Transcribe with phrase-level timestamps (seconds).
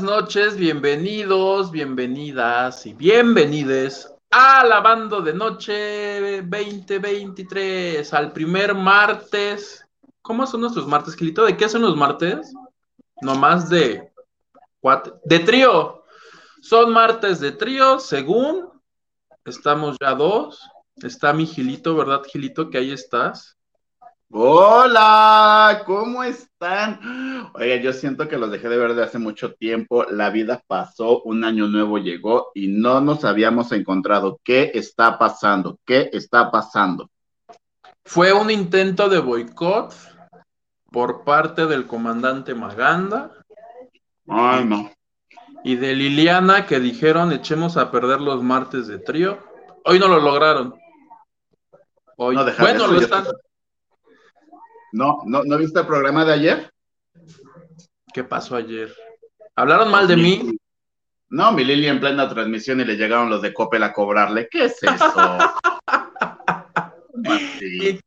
[0.00, 9.86] buenas noches, bienvenidos, bienvenidas y bienvenides a la banda de noche 2023, al primer martes.
[10.20, 11.44] ¿Cómo son nuestros martes, Gilito?
[11.44, 12.52] ¿De qué son los martes?
[13.20, 14.12] Nomás de
[15.26, 16.02] de trío.
[16.60, 18.68] Son martes de trío, según
[19.44, 20.60] estamos ya dos.
[20.96, 22.68] Está mi Gilito, ¿verdad, Gilito?
[22.68, 23.53] Que ahí estás.
[24.30, 27.50] Hola, ¿cómo están?
[27.54, 30.04] Oiga, yo siento que los dejé de ver de hace mucho tiempo.
[30.04, 34.40] La vida pasó, un año nuevo llegó y no nos habíamos encontrado.
[34.42, 35.78] ¿Qué está pasando?
[35.84, 37.10] ¿Qué está pasando?
[38.04, 39.94] Fue un intento de boicot
[40.90, 43.30] por parte del comandante Maganda.
[44.28, 44.90] Ay, no.
[45.62, 49.38] Y de Liliana que dijeron echemos a perder los martes de trío.
[49.84, 50.74] Hoy no lo lograron.
[52.16, 52.36] Hoy.
[52.36, 53.26] No, bueno, lo están.
[54.94, 56.72] No, no, ¿no viste el programa de ayer?
[58.12, 58.94] ¿Qué pasó ayer?
[59.56, 60.56] ¿Hablaron mal de mí?
[61.30, 64.46] No, mi Lili en plena transmisión y le llegaron los de Coppel a cobrarle.
[64.48, 65.38] ¿Qué es eso?
[67.60, 67.98] y,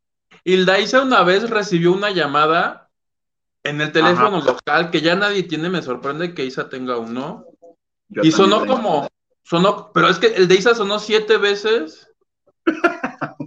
[0.45, 2.89] Hilda una vez recibió una llamada
[3.63, 5.69] en el teléfono local que ya nadie tiene.
[5.69, 7.47] Me sorprende que Isa tenga uno.
[8.09, 9.09] y sonó como,
[9.43, 12.06] sonó, pero es que el de Isa sonó siete veces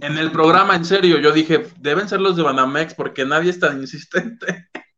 [0.01, 3.59] en el programa, en serio, yo dije, deben ser los de Banamex porque nadie es
[3.59, 4.69] tan insistente.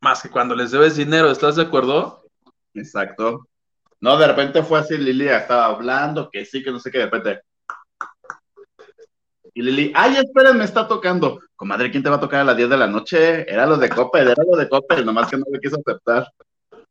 [0.00, 2.24] Más que cuando les debes dinero, ¿estás de acuerdo?
[2.74, 3.48] Exacto.
[4.00, 7.04] No, de repente fue así, Lili estaba hablando, que sí, que no sé qué, de
[7.06, 7.40] repente.
[9.54, 11.40] Y Lili, ay, esperen, me está tocando.
[11.56, 13.50] Comadre, ¿quién te va a tocar a las 10 de la noche?
[13.50, 16.28] Era los de Coppel, era los de Coppel, nomás que no le quiso aceptar.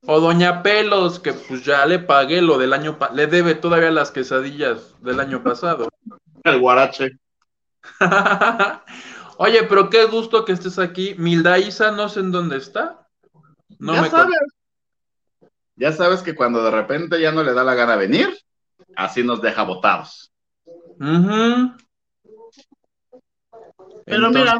[0.05, 4.11] O Doña Pelos, que pues ya le pagué lo del año, le debe todavía las
[4.11, 5.89] quesadillas del año pasado.
[6.43, 7.17] El guarache.
[9.37, 11.15] Oye, pero qué gusto que estés aquí.
[11.17, 13.07] Milda Isa, no sé en dónde está.
[13.79, 14.39] No ya sabes.
[15.75, 18.35] Ya sabes que cuando de repente ya no le da la gana venir,
[18.95, 20.31] así nos deja botados.
[24.05, 24.57] Pero mira,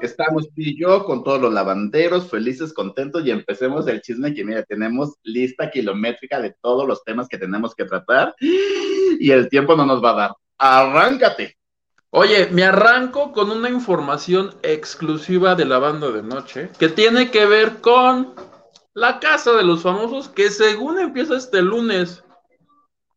[0.00, 4.44] estamos tú y yo con todos los lavanderos, felices, contentos, y empecemos el chisme que
[4.44, 9.76] mira, tenemos lista kilométrica de todos los temas que tenemos que tratar, y el tiempo
[9.76, 10.34] no nos va a dar.
[10.58, 11.56] Arráncate.
[12.10, 17.44] Oye, me arranco con una información exclusiva de la banda de noche que tiene que
[17.44, 18.34] ver con
[18.94, 22.24] la casa de los famosos que según empieza este lunes.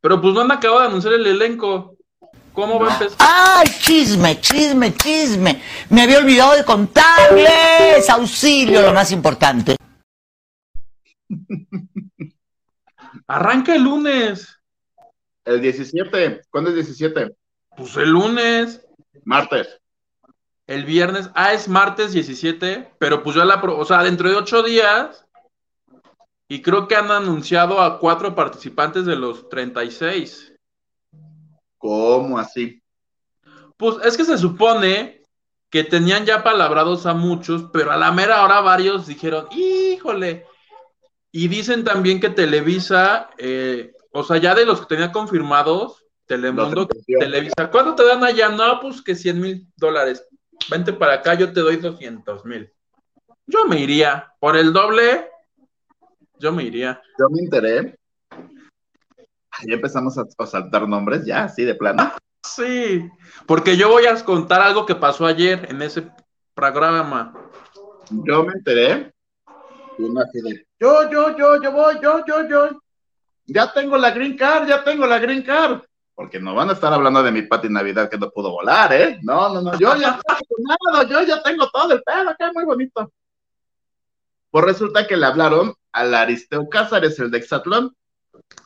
[0.02, 1.91] Pero pues no han acabado de anunciar el elenco.
[2.54, 3.18] ¿Cómo va a empezar?
[3.20, 5.62] ¡Ay, chisme, chisme, chisme!
[5.90, 8.10] Me había olvidado de contarles.
[8.10, 9.78] Auxilio, lo más importante.
[13.28, 14.60] Arranca el lunes.
[15.46, 16.42] El 17.
[16.50, 17.36] ¿Cuándo es 17?
[17.78, 18.86] Pues el lunes.
[19.24, 19.80] Martes.
[20.68, 21.30] El viernes.
[21.34, 23.56] Ah, es martes 17, pero pues ya la.
[23.56, 25.26] O sea, dentro de ocho días.
[26.50, 30.51] Y creo que han anunciado a cuatro participantes de los 36.
[31.82, 32.82] ¿Cómo así?
[33.76, 35.24] Pues es que se supone
[35.72, 40.46] que tenían ya palabrados a muchos, pero a la mera hora varios dijeron, híjole.
[41.32, 46.88] Y dicen también que Televisa, eh, o sea, ya de los que tenía confirmados, Telemundo,
[47.20, 47.72] Televisa.
[47.72, 48.50] ¿Cuánto te dan allá?
[48.50, 50.26] No, pues que 100 mil dólares.
[50.70, 52.72] Vente para acá, yo te doy 200 mil.
[53.48, 54.32] Yo me iría.
[54.40, 55.30] Por el doble,
[56.38, 57.02] yo me iría.
[57.18, 57.98] Yo me enteré.
[59.68, 62.12] Ya empezamos a, saltar nombres, ya, así de plano.
[62.44, 63.08] Sí,
[63.46, 66.10] porque yo voy a contar algo que pasó ayer en ese
[66.56, 67.34] programa.
[68.10, 69.14] Yo me enteré.
[70.80, 72.82] yo, yo, yo, yo voy, yo, yo, yo.
[73.46, 75.82] Ya tengo la green card, ya tengo la green card
[76.22, 79.20] porque no van a estar hablando de mi Pati Navidad que no pudo volar, ¿eh?
[79.24, 83.12] No, no, no, yo ya tengo yo ya tengo todo el pelo, que muy bonito.
[84.52, 87.96] Pues resulta que le hablaron al Aristeo Cázares, el de Exatlón.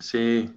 [0.02, 0.54] Sí.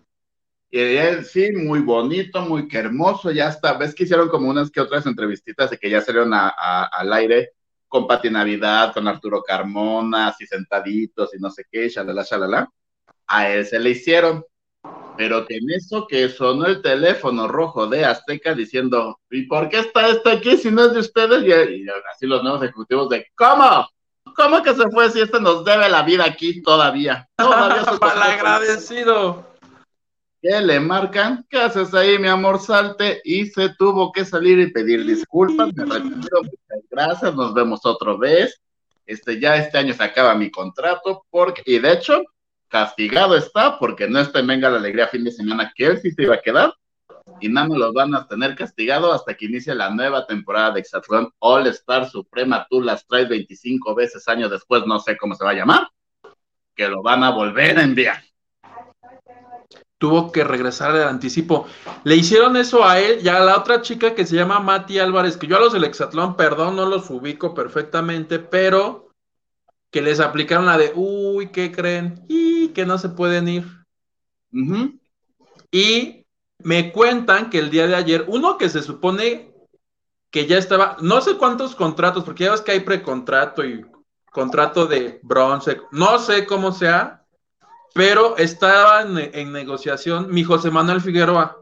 [0.70, 3.74] Y él, sí, muy bonito, muy hermoso, ya está.
[3.74, 7.52] Ves que hicieron como unas que otras entrevistitas de que ya salieron al aire
[7.88, 12.70] con Pati Navidad, con Arturo Carmona, así sentaditos y no sé qué, shalala, shalala.
[13.26, 14.44] A él se le hicieron
[15.18, 19.80] pero que en eso que sonó el teléfono rojo de Azteca diciendo, ¿y por qué
[19.80, 21.42] está esto aquí si no es de ustedes?
[21.42, 23.88] Y, así los nuevos ejecutivos de, ¿cómo?
[24.36, 27.28] ¿Cómo que se fue si este nos debe la vida aquí todavía?
[27.36, 29.47] Todavía agradecido.
[30.40, 31.44] ¿Qué le marcan?
[31.50, 32.60] ¿Qué haces ahí, mi amor?
[32.60, 35.74] Salte y se tuvo que salir y pedir disculpas.
[35.74, 38.60] Me retiro, muchas gracias, nos vemos otra vez.
[39.04, 42.22] Este, ya este año se acaba mi contrato, porque, y de hecho,
[42.68, 46.12] castigado está porque no está en Venga la Alegría fin de semana, que él sí
[46.12, 46.72] se iba a quedar,
[47.40, 50.80] y nada más lo van a tener castigado hasta que inicie la nueva temporada de
[50.80, 55.44] Exatlón All Star Suprema, tú las traes 25 veces años después, no sé cómo se
[55.44, 55.88] va a llamar,
[56.76, 58.27] que lo van a volver a enviar.
[59.98, 61.66] Tuvo que regresar al anticipo.
[62.04, 65.36] Le hicieron eso a él y a la otra chica que se llama Mati Álvarez,
[65.36, 69.08] que yo a los del Exatlón, perdón, no los ubico perfectamente, pero
[69.90, 72.24] que les aplicaron la de, uy, ¿qué creen?
[72.28, 73.66] Y que no se pueden ir.
[75.70, 76.24] Y
[76.58, 79.52] me cuentan que el día de ayer, uno que se supone
[80.30, 83.84] que ya estaba, no sé cuántos contratos, porque ya ves que hay precontrato y
[84.30, 87.17] contrato de bronce, no sé cómo sea,
[87.94, 91.56] pero estaba en, negociación mi José Manuel Figueroa.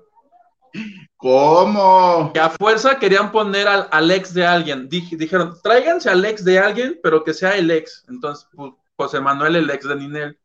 [1.17, 2.31] ¿Cómo?
[2.35, 4.89] Que a fuerza querían poner al, ex de alguien.
[4.89, 8.05] dijeron, tráiganse al ex de alguien, pero que sea el ex.
[8.09, 10.39] Entonces, pues, José Manuel, el ex de Ninel.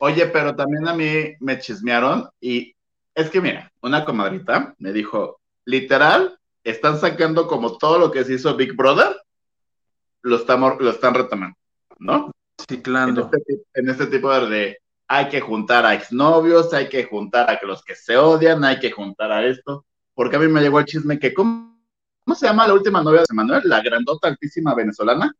[0.00, 2.74] Oye, pero también a mí me chismearon y
[3.14, 8.34] es que mira, una comadrita me dijo, literal, están sacando como todo lo que se
[8.34, 9.16] hizo Big Brother,
[10.22, 11.56] lo, estamos, lo están retomando,
[11.98, 12.32] ¿no?
[12.68, 13.30] Ciclando.
[13.32, 14.79] En este, en este tipo de,
[15.12, 18.92] hay que juntar a exnovios, hay que juntar a los que se odian, hay que
[18.92, 19.84] juntar a esto,
[20.14, 21.76] porque a mí me llegó el chisme que, ¿cómo,
[22.32, 23.62] se llama la última novia de Manuel?
[23.64, 25.34] La grandota altísima venezolana.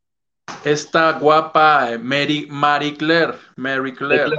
[0.65, 4.35] Esta guapa eh, Mary, Marie Claire, Mary Claire.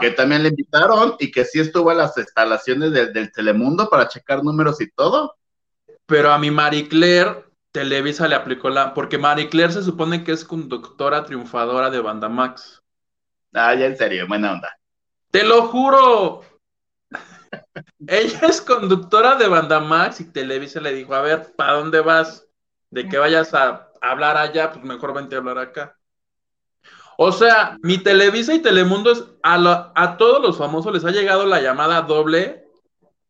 [0.00, 4.42] Que también le invitaron y que sí estuvo a las instalaciones del Telemundo para checar
[4.42, 5.36] números y todo.
[6.06, 8.94] Pero a mi Marie Claire, Televisa le aplicó la.
[8.94, 12.82] Porque Marie Claire se supone que es conductora triunfadora de Banda Max.
[13.52, 14.76] Ah, ya en serio, buena onda.
[15.30, 16.42] Te lo juro.
[18.06, 22.46] Ella es conductora de Banda Max y Televisa le dijo: A ver, ¿para dónde vas?
[22.90, 25.98] De que vayas a hablar allá, pues mejor vente a hablar acá.
[27.16, 31.46] O sea, mi Televisa y Telemundo es a, a todos los famosos les ha llegado
[31.46, 32.64] la llamada doble.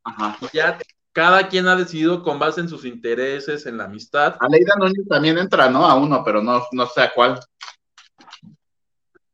[0.05, 0.37] Ajá.
[0.53, 0.79] ya
[1.13, 4.37] cada quien ha decidido con base en sus intereses, en la amistad.
[4.41, 5.87] Aleida Núñez también entra, ¿no?
[5.87, 7.41] A uno, pero no, no sé a cuál.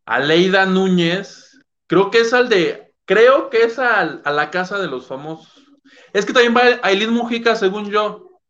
[0.07, 4.87] Aleida Núñez, creo que es al de, creo que es al, a la casa de
[4.87, 5.65] los famosos.
[6.13, 8.41] Es que también va Aileen Mujica, según yo.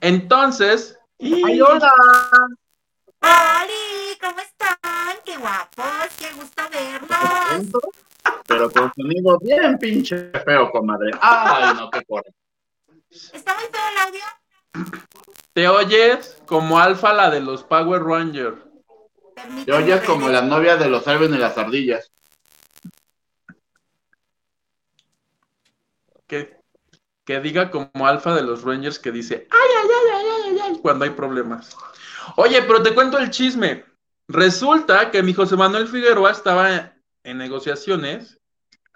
[0.00, 0.98] Entonces.
[1.20, 1.92] ¡Ay, hola!
[3.20, 4.18] ¡Holi!
[4.20, 5.16] ¿Cómo están?
[5.24, 5.86] ¡Qué guapos!
[6.18, 7.82] ¡Qué gusto verlos!
[8.46, 11.10] Pero con sonido bien pinche feo, comadre.
[11.20, 12.34] ¡Ay, no, qué corre!
[13.10, 14.24] ¿Está muy feo el audio?
[15.52, 18.63] Te oyes como Alfa, la de los Power Rangers.
[19.64, 22.10] Te oyes como la novia de los Alvin y las ardillas.
[26.26, 26.56] Que,
[27.24, 30.78] que diga como Alfa de los Rangers que dice ay, ay, ay, ay, ay, ay,
[30.80, 31.76] cuando hay problemas.
[32.36, 33.84] Oye, pero te cuento el chisme.
[34.28, 38.38] Resulta que mi José Manuel Figueroa estaba en negociaciones.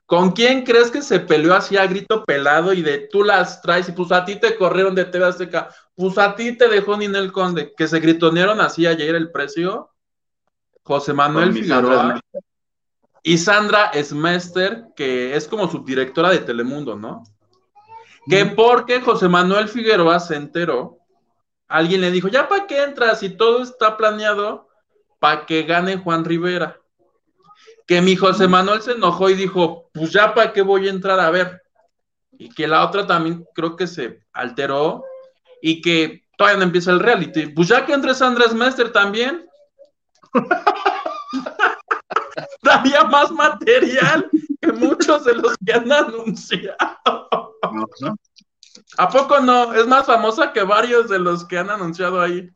[0.07, 3.90] ¿Con quién crees que se peleó así a grito pelado y de tú las traes
[3.90, 5.68] y pues a ti te corrieron de TV Azteca?
[5.95, 9.90] Pues a ti te dejó Ninel Conde, que se gritonearon así ayer el precio.
[10.88, 12.21] José Manuel Figueroa
[13.23, 17.23] y Sandra Smester, que es como subdirectora de Telemundo, ¿no?
[18.28, 20.99] Que porque José Manuel Figueroa se enteró
[21.68, 24.68] alguien le dijo, ya para qué entras y todo está planeado
[25.18, 26.80] para que gane Juan Rivera.
[27.87, 31.21] Que mi José Manuel se enojó y dijo, pues ya para qué voy a entrar
[31.21, 31.62] a ver.
[32.33, 35.04] Y que la otra también creo que se alteró
[35.61, 37.47] y que todavía no empieza el reality.
[37.49, 39.48] Pues ya que entres Andrés Mester también.
[42.62, 44.28] Daría más material
[44.61, 46.76] que muchos de los que han anunciado.
[48.97, 49.75] ¿A poco no?
[49.75, 52.50] Es más famosa que varios de los que han anunciado ahí.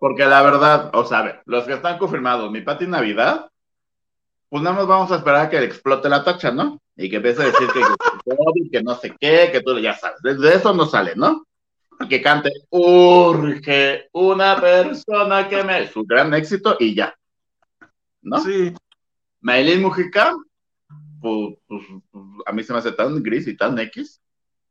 [0.00, 3.48] Porque la verdad, o sea, los que están confirmados, mi Pati Navidad,
[4.48, 6.80] pues nada más vamos a esperar a que explote la tacha, ¿no?
[6.96, 7.80] Y que empiece a decir que,
[8.70, 10.20] que no sé qué, que tú ya sabes.
[10.22, 11.46] De eso no sale, ¿no?
[12.08, 15.86] Que cante, urge una persona que me.
[15.88, 17.14] Su gran éxito y ya.
[18.22, 18.40] ¿No?
[18.40, 18.74] Sí.
[19.40, 20.34] Maylin Mujica,
[21.20, 21.56] pues,
[22.46, 24.22] a mí se me hace tan gris y tan X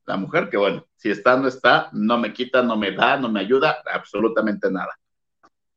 [0.05, 3.29] la mujer, que bueno, si está, no está, no me quita, no me da, no
[3.29, 4.97] me ayuda, absolutamente nada.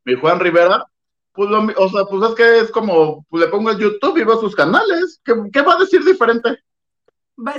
[0.04, 0.84] Mi Juan Rivera,
[1.32, 4.24] pues lo, o sea, pues es que es como, pues le pongo el YouTube y
[4.24, 6.58] veo sus canales, ¿qué, va a decir diferente?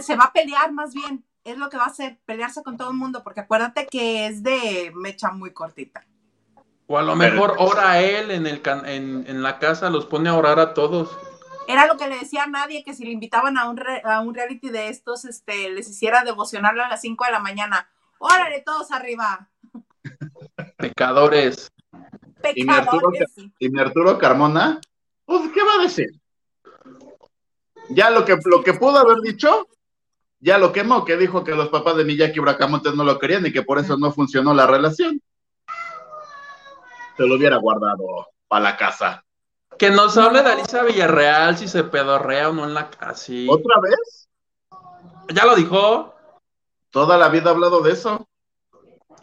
[0.01, 2.89] Se va a pelear más bien, es lo que va a hacer, pelearse con todo
[2.89, 6.05] el mundo, porque acuérdate que es de mecha muy cortita.
[6.87, 10.35] O a lo mejor ora él en, el en, en la casa, los pone a
[10.35, 11.17] orar a todos.
[11.67, 14.33] Era lo que le decía a nadie, que si le invitaban a un, a un
[14.35, 17.89] reality de estos, este, les hiciera devocionarlo a las 5 de la mañana.
[18.17, 19.49] Órale, todos arriba.
[20.77, 21.71] Pecadores.
[22.53, 23.11] ¿Y mi, Arturo,
[23.57, 24.79] y mi Arturo Carmona,
[25.25, 26.09] pues, ¿qué va a decir?
[27.89, 29.67] Ya lo que, lo que pudo haber dicho,
[30.45, 33.51] ya lo quemó, que dijo que los papás de Miyaki Bracamontes no lo querían y
[33.51, 35.19] que por eso no funcionó la relación.
[37.17, 39.25] Se lo hubiera guardado para la casa.
[39.79, 43.33] Que nos hable de Alicia Villarreal si se pedorrea o no en la casa.
[43.49, 44.29] ¿Otra vez?
[45.33, 46.13] Ya lo dijo.
[46.91, 48.27] Toda la vida ha hablado de eso.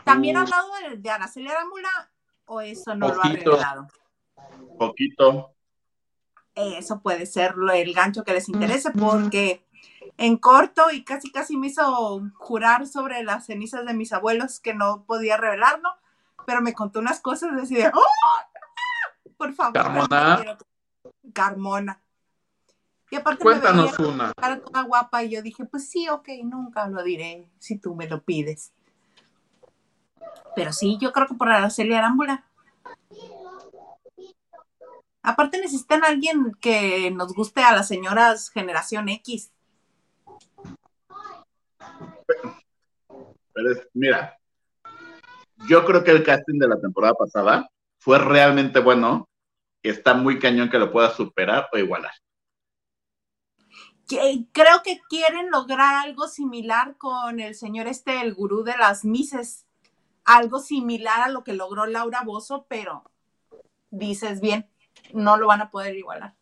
[0.05, 1.89] ¿También ha hablado de, de Araceli Arámbula
[2.47, 3.23] o eso no Poquito.
[3.23, 3.89] lo ha revelado?
[4.77, 5.55] Poquito.
[6.55, 9.65] Eso puede ser lo- el gancho que les interese porque
[10.19, 14.75] en corto y casi casi me hizo jurar sobre las cenizas de mis abuelos que
[14.75, 15.89] no podía revelarlo,
[16.47, 19.33] pero me contó unas cosas de ¡Oh!
[19.37, 19.73] Por favor.
[19.73, 20.59] Carmona.
[21.33, 22.01] Carmona.
[23.11, 24.33] Y aparte Cuéntanos me una.
[24.33, 28.23] toda guapa y yo dije, pues sí, ok, nunca lo diré si tú me lo
[28.23, 28.73] pides.
[30.55, 32.45] Pero sí, yo creo que por Araceli Arámbula.
[35.23, 39.53] Aparte necesitan a alguien que nos guste a las señoras generación X.
[43.53, 44.39] Pero es- mira,
[45.69, 47.69] yo creo que el casting de la temporada pasada
[47.99, 49.29] fue realmente bueno.
[49.83, 52.13] que Está muy cañón que lo pueda superar o igualar.
[54.07, 59.05] Que- creo que quieren lograr algo similar con el señor este, el gurú de las
[59.05, 59.67] mises.
[60.25, 63.03] Algo similar a lo que logró Laura Bozo, pero
[63.91, 64.69] dices bien,
[65.13, 66.37] no lo van a poder igualar.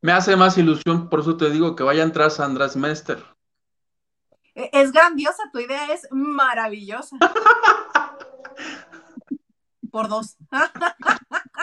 [0.00, 3.22] Me hace más ilusión, por eso te digo que vaya a entrar Sandra Smester.
[4.54, 7.16] E- Es grandiosa, tu idea es maravillosa.
[9.90, 10.36] Por dos.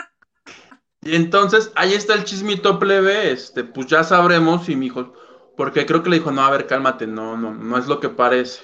[1.02, 5.14] Y entonces, ahí está el chismito plebe, este, pues ya sabremos si mi hijo,
[5.56, 8.10] porque creo que le dijo, no, a ver, cálmate, no, no, no es lo que
[8.10, 8.60] parece.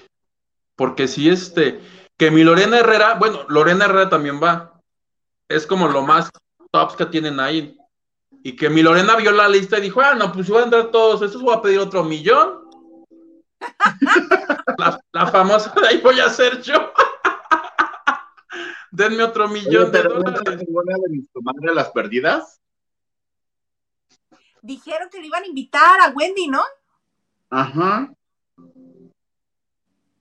[0.77, 1.81] Porque si este,
[2.19, 4.79] que mi Lorena Herrera, bueno, Lorena Herrera también va,
[5.49, 6.29] es como lo más
[6.71, 7.79] tops que tienen ahí.
[8.43, 10.65] Y que mi Lorena vio la lista y dijo, ah, no, pues si van a
[10.65, 12.66] entrar todos, estos voy a pedir otro millón.
[14.79, 16.93] La, la famosa de ahí voy a ser yo.
[18.91, 20.39] Denme otro millón Oye, de dólares.
[20.39, 22.61] entra ninguna de mis comadres las perdidas.
[24.63, 26.63] Dijeron que le iban a invitar a Wendy, ¿no?
[27.51, 28.13] Ajá.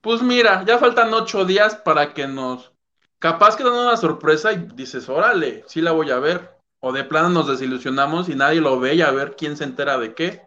[0.00, 2.72] Pues mira, ya faltan ocho días para que nos.
[3.18, 6.54] Capaz que dan una sorpresa y dices, órale, sí la voy a ver.
[6.80, 9.98] O de plano nos desilusionamos y nadie lo ve y a ver quién se entera
[9.98, 10.45] de qué.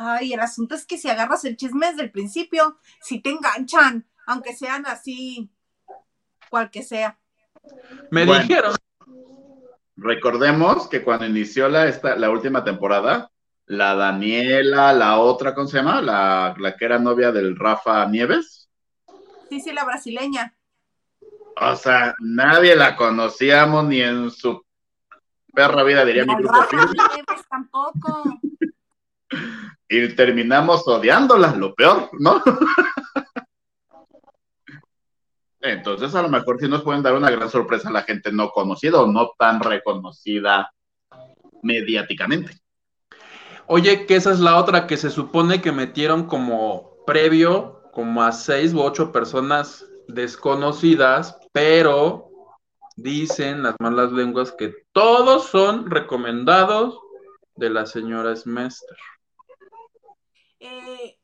[0.00, 4.06] Ay, el asunto es que si agarras el chisme desde el principio, si te enganchan,
[4.26, 5.50] aunque sean así,
[6.48, 7.18] cual que sea.
[8.10, 8.42] Me Bueno.
[8.42, 8.74] dijeron,
[9.96, 13.32] Recordemos que cuando inició la, esta, la última temporada,
[13.66, 16.00] la Daniela, la otra, ¿cómo se llama?
[16.00, 18.70] La, la que era novia del Rafa Nieves.
[19.48, 20.54] Sí, sí, la brasileña.
[21.60, 24.64] O sea, nadie la conocíamos ni en su
[25.52, 26.76] perra vida, diría mi grupo Rafa.
[26.76, 28.40] Nieves tampoco.
[29.88, 32.42] Y terminamos odiándola, lo peor, ¿no?
[35.60, 38.50] Entonces, a lo mejor sí nos pueden dar una gran sorpresa a la gente no
[38.50, 40.72] conocida o no tan reconocida
[41.62, 42.52] mediáticamente.
[43.66, 48.32] oye, que esa es la otra que se supone que metieron como previo, como a
[48.32, 52.30] seis u ocho personas desconocidas, pero
[52.96, 56.98] dicen las malas lenguas que todos son recomendados
[57.56, 58.96] de la señora Smester.
[60.60, 61.18] Eh,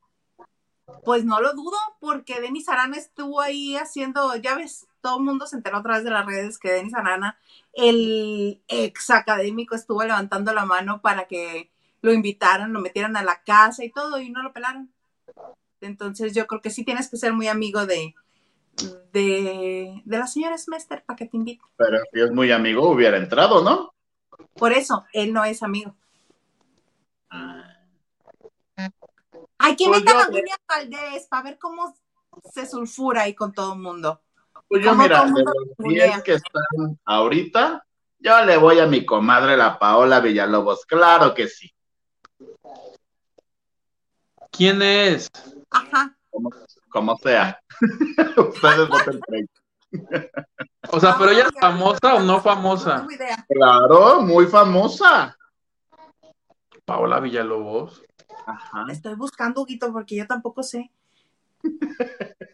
[1.03, 5.47] pues no lo dudo, porque Denis Arana estuvo ahí haciendo, ya ves, todo el mundo
[5.47, 7.37] se enteró a través de las redes que Denis Arana,
[7.73, 13.41] el ex académico, estuvo levantando la mano para que lo invitaran, lo metieran a la
[13.43, 14.91] casa y todo, y no lo pelaron.
[15.81, 18.13] Entonces yo creo que sí tienes que ser muy amigo de,
[19.11, 21.63] de, de la señora Smester para que te invite.
[21.77, 23.93] Pero si es muy amigo, hubiera entrado, ¿no?
[24.53, 25.95] Por eso, él no es amigo.
[27.29, 27.74] Hay
[29.75, 31.95] que Pues meter a William Valdés para ver cómo
[32.53, 34.21] se sulfura ahí con todo el mundo.
[34.67, 36.07] Pues yo, mira, de los bulea.
[36.07, 37.85] 10 que están ahorita,
[38.19, 40.85] yo le voy a mi comadre, la Paola Villalobos.
[40.85, 41.71] Claro que sí.
[44.51, 45.29] ¿Quién es?
[45.69, 46.15] Ajá.
[46.29, 46.49] Como,
[46.89, 47.59] como sea.
[48.37, 49.35] Ustedes voten por.
[50.91, 52.97] O sea, pero ella es Ay, famosa o no No famosa.
[52.97, 53.45] tengo idea.
[53.47, 55.37] Claro, muy famosa.
[56.85, 58.03] Paola Villalobos.
[58.45, 58.85] Ajá.
[58.89, 60.91] Estoy buscando, Huguito, porque yo tampoco sé.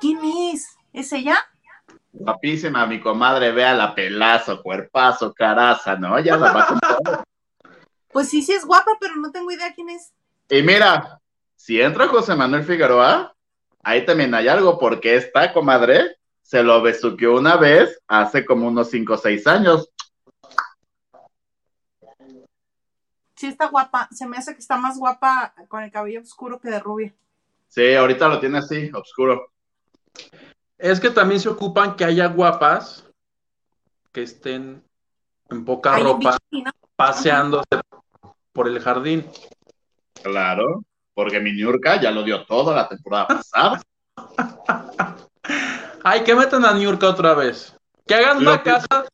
[0.00, 0.18] ¿Quién
[0.52, 0.76] es?
[0.92, 1.38] ¿Es ella?
[2.12, 6.18] Guapísima, mi comadre, vea la pelazo, cuerpazo, caraza, ¿no?
[6.20, 7.24] Ya la va con todo.
[8.10, 10.14] Pues sí, sí es guapa, pero no tengo idea quién es.
[10.48, 11.20] Y mira,
[11.54, 13.36] si entra José Manuel Figueroa,
[13.82, 18.90] ahí también hay algo, porque esta comadre se lo besuqueó una vez hace como unos
[18.90, 19.90] 5 o 6 años.
[23.38, 24.08] Sí está guapa.
[24.10, 27.14] Se me hace que está más guapa con el cabello oscuro que de rubia.
[27.68, 29.52] Sí, ahorita lo tiene así, oscuro.
[30.76, 33.04] Es que también se ocupan que haya guapas
[34.12, 34.82] que estén
[35.50, 36.36] en poca Hay ropa
[36.96, 37.68] paseándose
[38.52, 39.24] por el jardín.
[40.22, 40.82] Claro,
[41.14, 43.80] porque mi Niurka ya lo dio todo la temporada pasada.
[46.04, 47.74] Ay, que metan a Niurka otra vez.
[48.06, 49.04] Que hagan Lo una que- casa.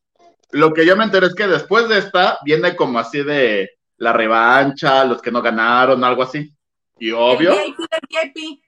[0.51, 4.13] Lo que yo me enteré es que después de esta viene como así de la
[4.13, 6.51] revancha, los que no ganaron, algo así.
[6.99, 8.59] Y obvio, El VIP del VIP.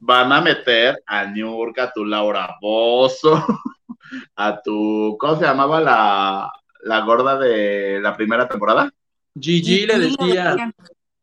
[0.00, 3.44] van a meter a Niurka, a tu Laura Bozo,
[4.36, 6.52] a tu, ¿cómo se llamaba la,
[6.82, 8.90] la gorda de la primera temporada?
[9.38, 10.74] Gigi le decían.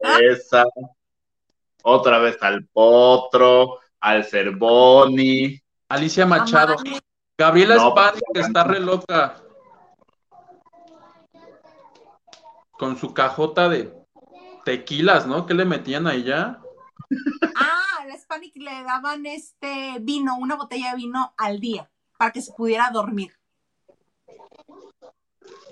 [0.03, 0.17] ¿Ah?
[0.22, 0.63] Esa.
[1.84, 5.60] Otra vez al Potro, al Cervoni.
[5.89, 6.75] Alicia Machado.
[7.38, 9.36] Gabriela No, Spani, pues, que está re loca.
[12.77, 13.94] Con su cajota de
[14.65, 15.46] tequilas, ¿no?
[15.46, 16.60] ¿Qué le metían ahí ya?
[17.55, 22.32] Ah, a la Hispanic le daban este vino, una botella de vino al día, para
[22.32, 23.38] que se pudiera dormir.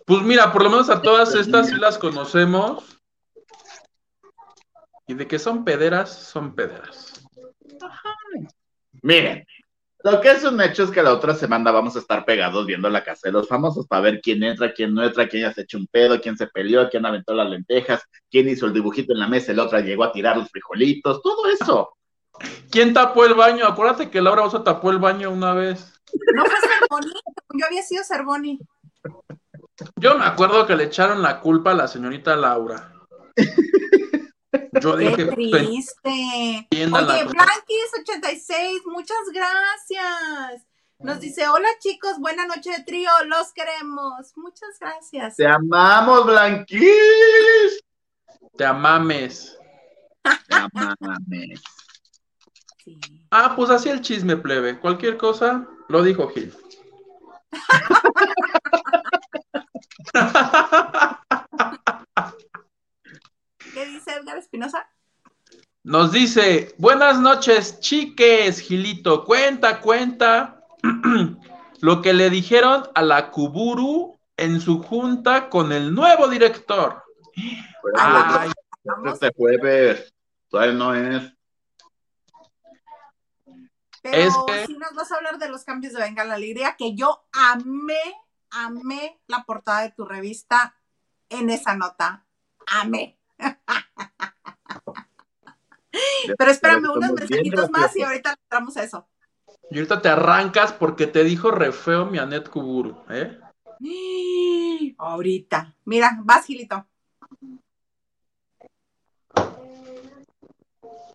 [0.06, 3.00] Pues mira, por lo menos a todas estas sí las conocemos.
[5.08, 7.26] Y de que son pederas, son pederas.
[9.02, 9.46] Miren,
[10.04, 12.90] lo que es un hecho es que la otra semana vamos a estar pegados viendo
[12.90, 15.62] la casa de los famosos para ver quién entra, quién no entra, quién ya se
[15.62, 19.20] echó un pedo, quién se peleó, quién aventó las lentejas, quién hizo el dibujito en
[19.20, 21.96] la mesa, el otro llegó a tirar los frijolitos, todo eso.
[22.70, 23.66] ¿Quién tapó el baño?
[23.66, 25.94] Acuérdate que Laura Oso tapó el baño una vez.
[26.36, 27.14] No fue Cervoni,
[27.54, 28.60] yo había sido Cervoni.
[29.96, 32.94] Yo me acuerdo que le echaron la culpa a la señorita Laura.
[34.82, 36.68] Yo Qué dije, triste.
[36.72, 37.26] Oye, cosa.
[37.26, 40.66] Blanquis86, muchas gracias.
[41.00, 44.32] Nos dice, hola chicos, buena noche de trío, los queremos.
[44.36, 45.36] Muchas gracias.
[45.36, 47.84] Te amamos, Blanquís.
[48.58, 49.58] te amames.
[50.48, 50.98] Te amamos.
[52.86, 53.00] Sí.
[53.32, 54.78] Ah, pues así el chisme plebe.
[54.78, 56.54] Cualquier cosa, lo dijo Gil.
[64.34, 64.90] ¿Qué dice Edgar Espinosa?
[65.84, 69.26] Nos dice, buenas noches, chiques, Gilito.
[69.26, 70.66] Cuenta, cuenta
[71.82, 77.04] lo que le dijeron a la Kuburu en su junta con el nuevo director.
[77.82, 78.52] Pues, Ay,
[79.06, 80.14] este jueves,
[80.50, 81.34] todavía no es.
[84.02, 86.76] pero es que- sí nos vas a hablar de los cambios de Venga la Alegría,
[86.78, 88.02] que yo amé,
[88.52, 90.76] amé la portada de tu revista
[91.30, 92.26] en esa nota.
[92.68, 93.20] Amé.
[96.38, 99.08] Pero espérame, unos mensajitos más y ahorita entramos a eso.
[99.70, 103.40] Y ahorita te arrancas porque te dijo re feo mi Anet Kuburu, ¿eh?
[104.98, 105.76] Ahorita.
[105.86, 106.86] Mira, vas, Gilito.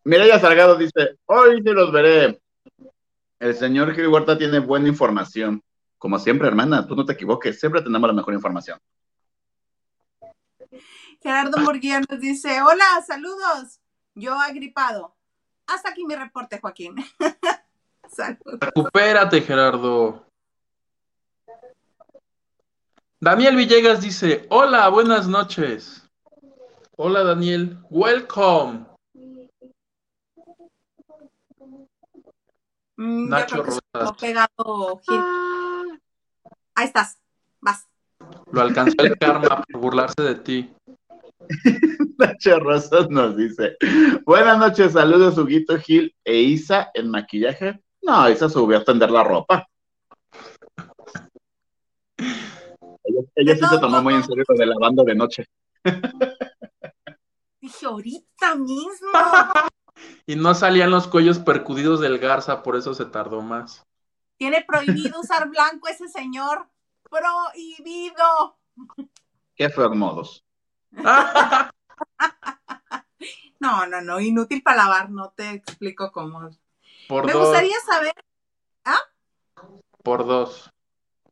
[0.05, 2.41] Mireya Salgado dice, hoy sí los veré.
[3.39, 5.63] El señor Gil Huerta tiene buena información.
[5.99, 8.79] Como siempre, hermana, tú no te equivoques, siempre tenemos la mejor información.
[11.21, 13.81] Gerardo Murguía nos dice, hola, saludos.
[14.19, 15.15] Yo agripado.
[15.69, 16.97] Hasta aquí mi reporte, Joaquín.
[18.09, 18.59] Saludos.
[18.61, 20.27] Recupérate, Gerardo.
[23.21, 26.05] Daniel Villegas dice, hola, buenas noches.
[26.97, 27.79] Hola, Daniel.
[27.91, 28.87] Welcome.
[32.97, 35.21] Mm, Nacho quedó pegado, Gil.
[36.75, 37.19] Ahí estás.
[37.61, 37.87] Vas.
[38.51, 40.75] Lo alcanzó el karma por burlarse de ti.
[42.19, 43.77] Nacho Rosas nos dice,
[44.25, 47.81] buenas noches, saludos Huguito Gil e Isa en maquillaje.
[48.03, 49.69] No, Isa subió a tender la ropa.
[52.17, 55.47] Ella, ella sí se tomó muy en serio lo de lavando de noche.
[57.61, 59.09] Dije, ahorita mismo.
[60.27, 63.85] Y no salían los cuellos percudidos del Garza, por eso se tardó más.
[64.37, 66.69] Tiene prohibido usar blanco ese señor.
[67.11, 68.57] Prohibido.
[69.57, 70.45] Qué feos modos.
[73.61, 74.21] No, no, no.
[74.21, 75.11] Inútil para lavar.
[75.11, 76.49] No te explico cómo.
[77.09, 77.49] por Me dos.
[77.49, 78.13] gustaría saber.
[80.05, 80.71] Por dos.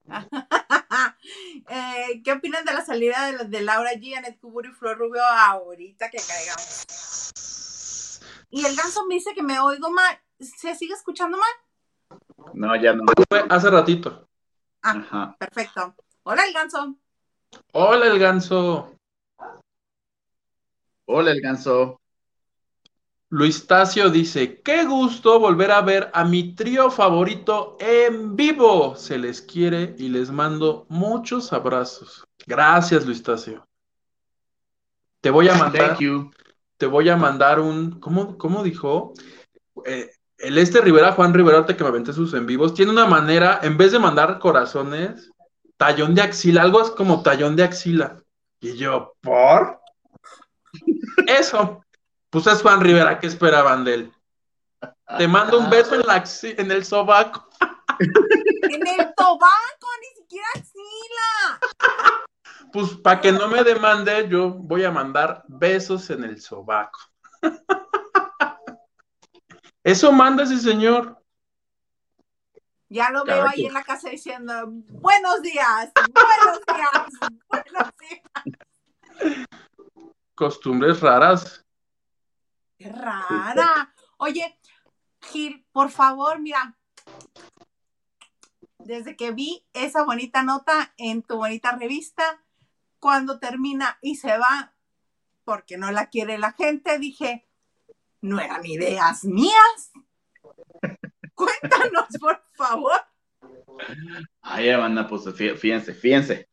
[1.70, 5.22] eh, ¿Qué opinan de la salida de, de Laura G, Anet Kuburu y Flor Rubio
[5.22, 8.20] ahorita que caigamos?
[8.50, 10.18] Y el ganso me dice que me oigo mal.
[10.38, 12.10] ¿Se sigue escuchando mal?
[12.54, 13.04] No, ya no.
[13.48, 14.28] Hace ratito.
[14.82, 15.36] Ah, Ajá.
[15.38, 15.94] perfecto.
[16.24, 16.96] Hola, el ganso.
[17.72, 18.92] Hola, el ganso.
[21.06, 22.00] Hola, el ganso.
[23.28, 28.96] Luis Tacio dice, qué gusto volver a ver a mi trío favorito en vivo.
[28.96, 32.24] Se les quiere y les mando muchos abrazos.
[32.46, 33.66] Gracias, Luis Tacio.
[35.20, 36.30] Te voy a mandar, Thank you.
[36.76, 39.12] te voy a mandar un, ¿cómo, cómo dijo?
[39.84, 43.06] Eh, el este Rivera, Juan Rivera, ahorita que me aventé sus en vivos, tiene una
[43.06, 45.30] manera, en vez de mandar corazones,
[45.76, 48.22] tallón de axila, algo es como tallón de axila.
[48.60, 49.80] Y yo, ¿por?
[51.26, 51.82] Eso.
[52.30, 54.12] Pues es Juan Rivera, ¿qué esperaban de él?
[55.18, 57.48] Te mando un beso en, la en el sobaco.
[57.98, 61.60] En el sobaco, ni siquiera axila.
[62.72, 66.98] Pues para que no me demande, yo voy a mandar besos en el sobaco.
[69.84, 71.22] Eso manda ese señor.
[72.88, 78.22] Ya lo veo ahí en la casa diciendo, buenos días, buenos días, buenos días.
[80.36, 81.64] Costumbres raras.
[82.78, 83.94] Qué rara.
[84.18, 84.58] Oye,
[85.22, 86.76] Gil, por favor, mira,
[88.78, 92.44] desde que vi esa bonita nota en tu bonita revista,
[93.00, 94.74] cuando termina y se va,
[95.44, 97.48] porque no la quiere la gente, dije,
[98.20, 99.92] no eran ideas mías.
[101.34, 103.00] Cuéntanos, por favor.
[104.42, 106.48] Ay, Amanda, pues fíjense, fíjense.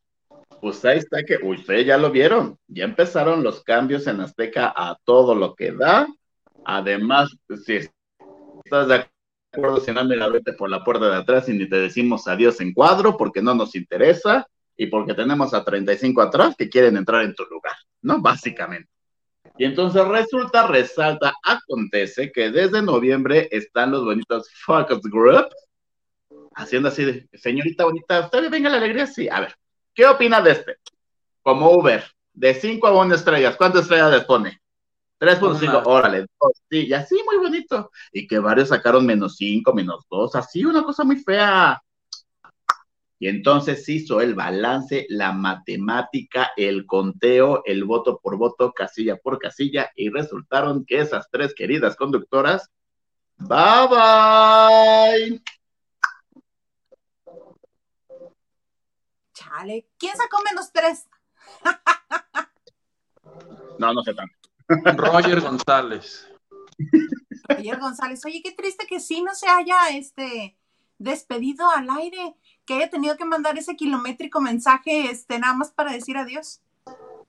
[0.64, 2.58] Pues ahí está que ustedes ya lo vieron.
[2.68, 6.06] Ya empezaron los cambios en Azteca a todo lo que da.
[6.64, 7.80] Además, si
[8.64, 9.06] estás de
[9.52, 12.62] acuerdo, si no, mira, vete por la puerta de atrás y ni te decimos adiós
[12.62, 17.26] en cuadro porque no nos interesa y porque tenemos a 35 atrás que quieren entrar
[17.26, 18.22] en tu lugar, ¿no?
[18.22, 18.88] Básicamente.
[19.58, 25.48] Y entonces resulta, resalta, acontece que desde noviembre están los bonitos Focus Group
[26.54, 29.06] haciendo así de, señorita bonita, ¿usted venga la alegría?
[29.06, 29.54] Sí, a ver,
[29.94, 30.76] ¿qué opina de este?
[31.42, 34.60] Como Uber, de 5 a 1 estrellas, ¿cuántas estrellas les pone?
[35.20, 36.26] 3.5, órale,
[36.68, 37.90] sí, y así muy bonito.
[38.12, 41.80] Y que varios sacaron menos 5, menos 2, así una cosa muy fea.
[43.18, 49.38] Y entonces hizo el balance, la matemática, el conteo, el voto por voto, casilla por
[49.38, 52.68] casilla, y resultaron que esas tres queridas conductoras,
[53.38, 55.42] bye bye.
[59.44, 61.06] Chale, ¿quién sacó menos tres?
[63.78, 64.34] no, no sé tanto.
[64.96, 66.28] Roger González.
[67.48, 70.56] Roger González, oye, qué triste que sí no se haya este
[70.98, 75.92] despedido al aire que haya tenido que mandar ese kilométrico mensaje este, nada más para
[75.92, 76.60] decir adiós?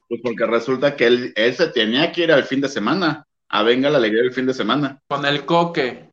[0.07, 3.63] Pues porque resulta que él, él se tenía que ir al fin de semana, a
[3.63, 5.01] venga la alegría del fin de semana.
[5.07, 6.11] Con el coque.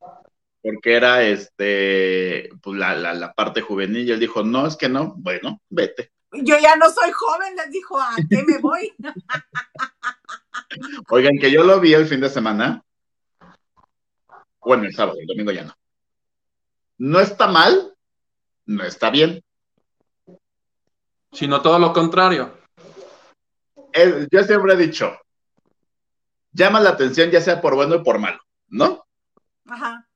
[0.63, 5.15] Porque era este, pues la, la, parte juvenil, y él dijo, no, es que no,
[5.17, 6.13] bueno, vete.
[6.33, 8.95] Yo ya no soy joven, les dijo, ¿a qué me voy?
[11.11, 12.85] Oigan, que yo lo vi el fin de semana.
[14.61, 15.75] Bueno, el sábado, el domingo ya no.
[16.99, 17.95] No está mal,
[18.67, 19.43] no está bien.
[21.33, 22.57] Sino todo lo contrario.
[24.31, 25.13] yo siempre he dicho,
[26.53, 29.05] llama la atención ya sea por bueno y por malo, ¿no?
[29.67, 30.07] Ajá.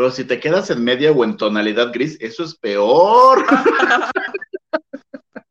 [0.00, 3.44] Pero si te quedas en media o en tonalidad gris, eso es peor.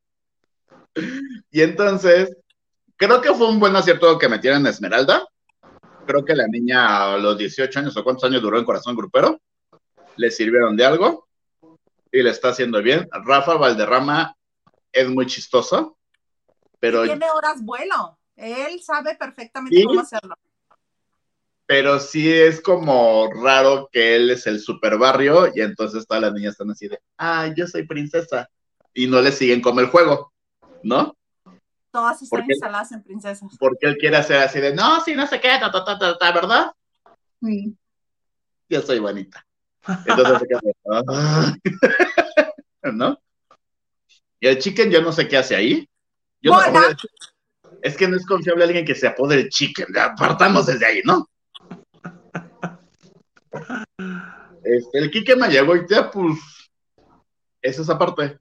[1.52, 2.36] y entonces,
[2.96, 5.28] creo que fue un buen acierto que metieran a Esmeralda.
[6.08, 9.40] Creo que la niña a los 18 años o cuántos años duró en Corazón Grupero,
[10.16, 11.28] le sirvieron de algo
[12.12, 13.08] y le está haciendo bien.
[13.24, 14.36] Rafa Valderrama
[14.92, 15.96] es muy chistoso,
[16.80, 17.04] pero...
[17.04, 20.36] Tiene horas vuelo, él sabe perfectamente cómo hacerlo.
[21.70, 26.34] Pero sí es como raro que él es el super barrio y entonces todas las
[26.34, 28.50] niñas están así de, ay, yo soy princesa.
[28.92, 30.34] Y no le siguen como el juego,
[30.82, 31.16] ¿no?
[31.92, 33.56] Todas están instaladas en princesas.
[33.60, 36.32] Porque él quiere hacer así de, no, sí, no sé qué, ta, ta, ta, ta,
[36.32, 36.72] ¿verdad?
[37.40, 37.70] Mm.
[38.68, 39.46] Yo soy bonita.
[40.08, 40.48] Entonces,
[40.92, 41.56] ah".
[42.92, 43.22] ¿no?
[44.40, 45.88] Y el chicken yo no sé qué hace ahí.
[47.84, 49.96] es que no es confiable alguien que se apode el chicken.
[49.96, 51.30] Apartamos desde ahí, ¿no?
[54.64, 55.36] Este, el Kike
[55.88, 56.40] ya pues,
[57.62, 58.40] es esa parte.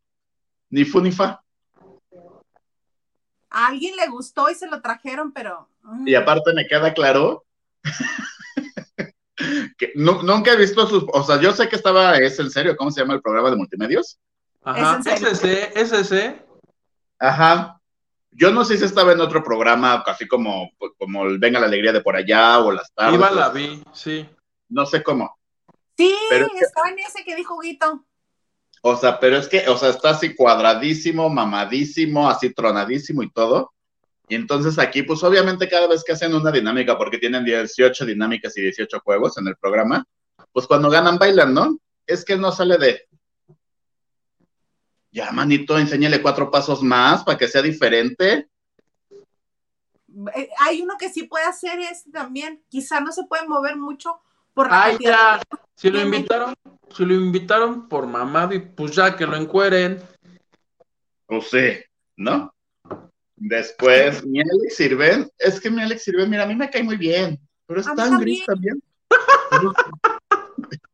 [0.70, 1.42] Ni fu ni fa.
[3.50, 5.68] A alguien le gustó y se lo trajeron, pero.
[5.82, 6.06] Mm.
[6.06, 7.44] Y aparte me queda claro
[9.78, 12.90] que nunca he visto sus, o sea, yo sé que estaba, es en serio, ¿cómo
[12.90, 14.18] se llama el programa de multimedios?
[14.62, 16.44] Ajá, SC, SC.
[17.18, 17.80] Ajá.
[18.30, 21.92] Yo no sé si estaba en otro programa, casi como, como el Venga la Alegría
[21.92, 23.14] de por allá o las tardes.
[23.14, 24.28] Iba la vi, sí.
[24.68, 25.37] No sé cómo.
[25.98, 26.14] Sí,
[26.62, 28.06] estaba en ese que dijo Guito.
[28.82, 33.74] O sea, pero es que, o sea, está así cuadradísimo, mamadísimo, así tronadísimo y todo.
[34.28, 38.56] Y entonces aquí, pues obviamente cada vez que hacen una dinámica, porque tienen 18 dinámicas
[38.56, 40.06] y 18 juegos en el programa,
[40.52, 41.78] pues cuando ganan bailan, ¿no?
[42.06, 43.08] Es que no sale de...
[45.10, 48.48] Ya, manito, enséñale cuatro pasos más para que sea diferente.
[50.36, 54.20] Eh, hay uno que sí puede hacer es también, quizá no se puede mover mucho
[54.58, 55.58] Por la Ay, cantidad ya.
[55.76, 56.52] Si lo invitaron,
[56.92, 60.02] si lo invitaron por mamado y pues ya que lo encueren.
[61.26, 61.78] Pues sí,
[62.16, 62.52] ¿no?
[63.36, 66.96] Después, mi Alex Sirven, es que mi Alex Sirven, mira, a mí me cae muy
[66.96, 68.20] bien, pero es A tan también.
[68.20, 68.82] gris también.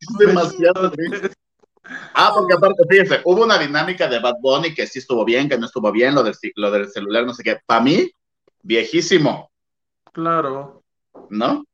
[0.00, 1.30] es demasiado gris.
[2.12, 5.56] Ah, porque aparte, fíjense, hubo una dinámica de Bad Bunny que sí estuvo bien, que
[5.56, 7.58] no estuvo bien, lo del, lo del celular, no sé qué.
[7.64, 8.10] Para mí,
[8.62, 9.50] viejísimo,
[10.12, 10.82] Claro.
[11.30, 11.64] ¿no?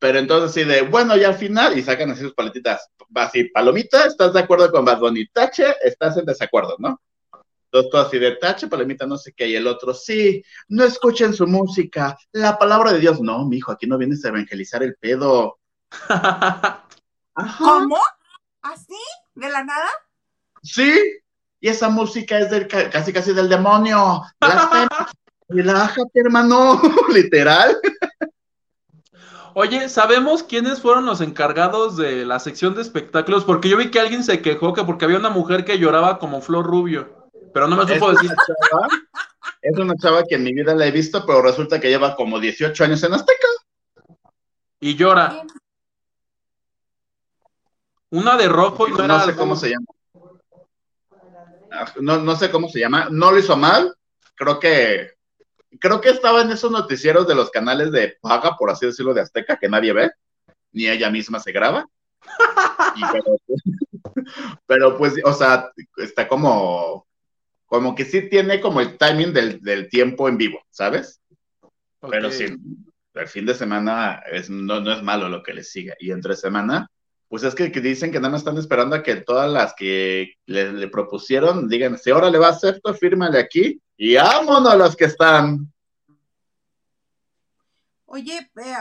[0.00, 4.06] Pero entonces sí de, bueno, y al final, y sacan así sus paletitas, así, palomita,
[4.06, 5.28] ¿estás de acuerdo con Bad Bunny?
[5.28, 7.00] Tache, estás en desacuerdo, ¿no?
[7.66, 11.32] Entonces todo así de tache, palomita, no sé qué, y el otro, sí, no escuchen
[11.34, 15.58] su música, la palabra de Dios, no, mijo, aquí no vienes a evangelizar el pedo.
[16.00, 16.84] Ajá.
[17.58, 17.98] ¿Cómo?
[18.62, 18.96] ¿Así?
[19.34, 19.88] ¿De la nada?
[20.62, 20.92] Sí,
[21.60, 24.22] y esa música es del ca- casi casi del demonio.
[24.40, 25.08] Blasfema.
[25.48, 26.80] Relájate, hermano,
[27.12, 27.76] literal.
[29.54, 33.44] Oye, ¿sabemos quiénes fueron los encargados de la sección de espectáculos?
[33.44, 36.40] Porque yo vi que alguien se quejó que porque había una mujer que lloraba como
[36.40, 38.30] Flor Rubio, pero no me Es supo una, decir.
[38.46, 38.88] chava,
[39.62, 42.38] es una chava que en mi vida la he visto, pero resulta que lleva como
[42.38, 43.48] 18 años en Azteca.
[44.80, 45.42] Y llora.
[48.10, 49.86] Una de rojo y no, No sé cómo se llama.
[51.72, 53.08] Ah, No, no sé cómo se llama.
[53.10, 53.94] No lo hizo mal.
[54.34, 55.12] Creo que
[55.78, 59.20] creo que estaba en esos noticieros de los canales de paga, por así decirlo, de
[59.20, 60.10] Azteca, que nadie ve,
[60.72, 61.86] ni ella misma se graba.
[62.96, 63.36] Y pero,
[64.66, 67.06] pero, pues, o sea, está como,
[67.66, 71.20] como que sí tiene como el timing del, del tiempo en vivo, ¿sabes?
[72.00, 72.10] Ok.
[72.10, 72.46] Pero sí,
[73.14, 75.94] el fin de semana es, no, no es malo lo que les sigue.
[76.00, 76.90] Y entre semana,
[77.28, 80.34] pues es que, que dicen que nada más están esperando a que todas las que
[80.46, 84.96] le, le propusieron digan, si ahora le va a acepto, fírmale aquí y vámonos los
[84.96, 85.70] que están.
[88.06, 88.74] Oye, eh,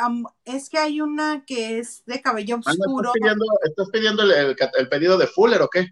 [0.45, 3.09] es que hay una que es de cabello Ah, ¿no oscuro.
[3.13, 5.87] ¿Estás pidiendo, estás pidiendo el, el ca- el pedido de Fuller o qué?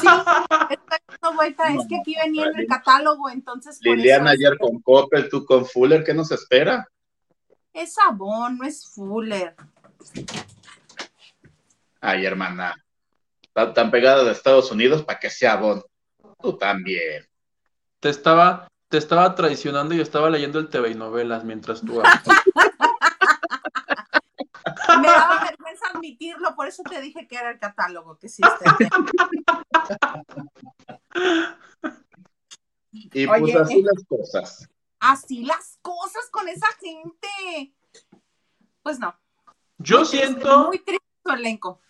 [0.00, 1.68] Sí, dando vuelta.
[1.74, 6.04] Es que aquí venía en el catálogo, entonces Liliana ayer con Coppel, tú con Fuller,
[6.04, 6.86] ¿qué nos espera?
[7.72, 9.54] es sabón, no es Fuller.
[12.00, 12.74] Ay, hermana,
[13.52, 15.82] tan, tan pegada de Estados Unidos para que sea Bon.
[16.40, 17.26] Tú también.
[18.00, 22.22] Te estaba, te estaba traicionando y estaba leyendo el TV y novelas mientras tú hablas.
[25.00, 28.42] Me daba vergüenza admitirlo, por eso te dije que era el catálogo que ahí.
[32.92, 34.68] Y pues Oye, así las cosas.
[34.98, 37.72] Así las cosas con esa gente.
[38.82, 39.14] Pues no.
[39.78, 41.80] Yo Muy triste, siento, Muy triste su elenco.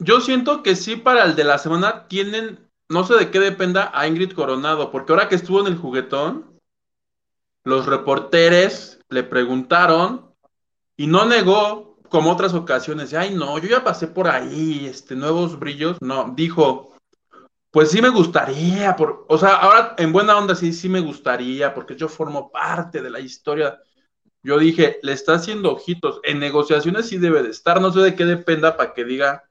[0.00, 3.90] yo siento que sí para el de la semana tienen, no sé de qué dependa,
[3.94, 6.58] a Ingrid Coronado, porque ahora que estuvo en el juguetón,
[7.64, 10.34] los reporteres le preguntaron
[10.96, 15.58] y no negó como otras ocasiones, ay no, yo ya pasé por ahí, este, nuevos
[15.58, 16.94] brillos, no, dijo,
[17.70, 18.96] pues sí me gustaría,
[19.28, 23.10] o sea, ahora en buena onda sí, sí me gustaría, porque yo formo parte de
[23.10, 23.78] la historia.
[24.42, 28.14] Yo dije, le está haciendo ojitos, en negociaciones sí debe de estar, no sé de
[28.14, 29.47] qué dependa para que diga.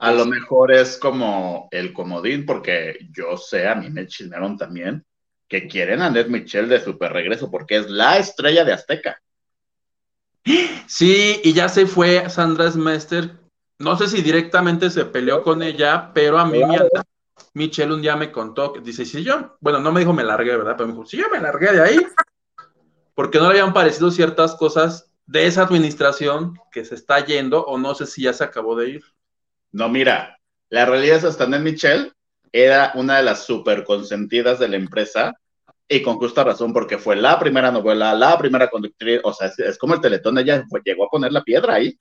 [0.00, 5.04] A lo mejor es como el comodín, porque yo sé, a mí me chismearon también,
[5.48, 9.20] que quieren a Ned Michelle de super regreso, porque es la estrella de Azteca.
[10.86, 13.36] Sí, y ya se fue Sandra Smester.
[13.78, 16.88] No sé si directamente se peleó con ella, pero a mí mi Claro.
[17.54, 20.56] Michelle un día me contó que dice, si yo, bueno, no me dijo me largué,
[20.56, 20.74] ¿verdad?
[20.76, 21.98] Pero me dijo, si yo me largué de ahí,
[23.14, 27.78] porque no le habían parecido ciertas cosas de esa administración que se está yendo, o
[27.78, 29.04] no sé si ya se acabó de ir.
[29.72, 30.38] No, mira,
[30.70, 32.12] la realidad es hasta Ned Michelle
[32.52, 35.34] era una de las super consentidas de la empresa
[35.88, 39.58] y con justa razón porque fue la primera novela, la primera conductriz, o sea, es,
[39.58, 41.96] es como el teletón, ella fue- llegó a poner la piedra ahí.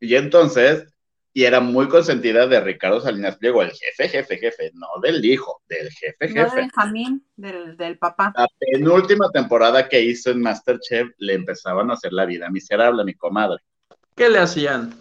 [0.00, 0.86] Y entonces,
[1.32, 5.62] y era muy consentida de Ricardo Salinas Pliego, el jefe, jefe, jefe, no del hijo,
[5.68, 6.56] del jefe, No de jefe.
[6.62, 8.32] Benjamín, del, del papá.
[8.36, 13.04] La penúltima temporada que hizo en Masterchef le empezaban a hacer la vida miserable a
[13.04, 13.58] mi comadre.
[14.14, 14.94] ¿Qué le hacían?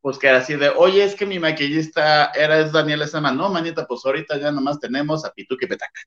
[0.00, 3.32] Pues que era así de, oye, es que mi maquillista era es Daniela Sama.
[3.32, 6.02] No, manita, pues ahorita ya nomás tenemos a Pituque Petaca,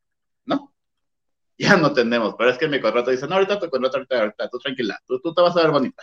[0.45, 0.73] ¿no?
[1.57, 4.49] Ya no tenemos, pero es que mi contrato dice, no, ahorita tu contrato, ahorita, ahorita,
[4.49, 6.01] tú tranquila, tú, tú te vas a ver bonita.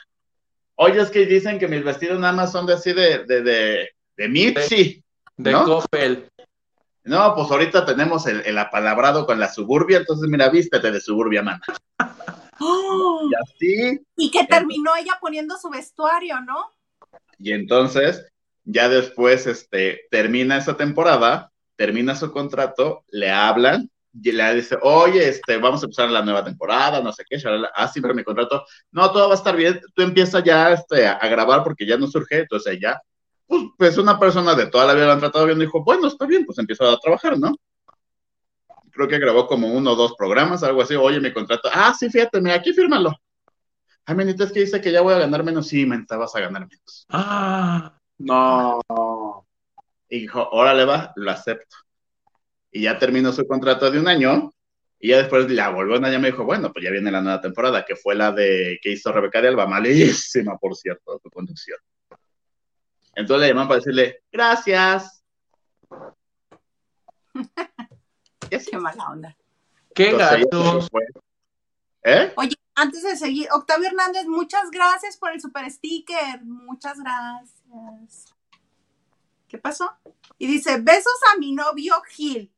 [0.76, 3.90] Oye, es que dicen que mis vestidos nada más son de así de, de, de,
[4.16, 5.05] de Mitzi.
[5.37, 5.64] De ¿No?
[5.64, 6.31] Coppel.
[7.03, 11.42] No, pues ahorita tenemos el, el apalabrado con la suburbia, entonces mira, vístete de suburbia,
[11.42, 11.62] mana.
[12.61, 13.29] ¡Oh!
[13.31, 16.72] Y así, Y que terminó ella poniendo su vestuario, ¿no?
[17.42, 18.31] Y entonces,
[18.64, 25.26] ya después, este, termina esa temporada, termina su contrato, le hablan y le dice, oye,
[25.26, 27.40] este, vamos a empezar la nueva temporada, no sé qué,
[27.74, 31.07] ah, sí, pero mi contrato, no, todo va a estar bien, tú empiezas ya este,
[31.07, 33.00] a, a grabar porque ya no surge, entonces ya,
[33.46, 36.26] pues, pues una persona de toda la vida lo han tratado bien, dijo, bueno, está
[36.26, 37.57] bien, pues empiezo a trabajar, ¿no?
[38.92, 42.11] Creo que grabó como uno o dos programas, algo así, oye, mi contrato, ah, sí,
[42.11, 43.14] fíjate, mira, aquí fírmalo.
[44.06, 46.40] Ay, menita, es que dice que ya voy a ganar menos, sí, menta, vas a
[46.40, 47.06] ganar menos.
[47.10, 48.80] Ah, no.
[50.08, 51.76] Y dijo, órale va, lo acepto.
[52.72, 54.52] Y ya terminó su contrato de un año.
[54.98, 57.22] Y ya después la volvió a llamar y me dijo, bueno, pues ya viene la
[57.22, 61.30] nueva temporada, que fue la de que hizo Rebeca de Alba, malísima, por cierto, su
[61.30, 61.78] conducción.
[63.14, 65.24] Entonces le llaman para decirle, gracias.
[68.50, 69.36] Qué mala onda.
[69.94, 70.10] Qué
[70.90, 71.04] fue.
[72.02, 72.32] ¿Eh?
[72.36, 76.44] Oye, antes de seguir, Octavio Hernández, muchas gracias por el super sticker.
[76.44, 78.35] Muchas gracias.
[79.48, 79.90] ¿Qué pasó?
[80.38, 82.50] Y dice, besos a mi novio Gil.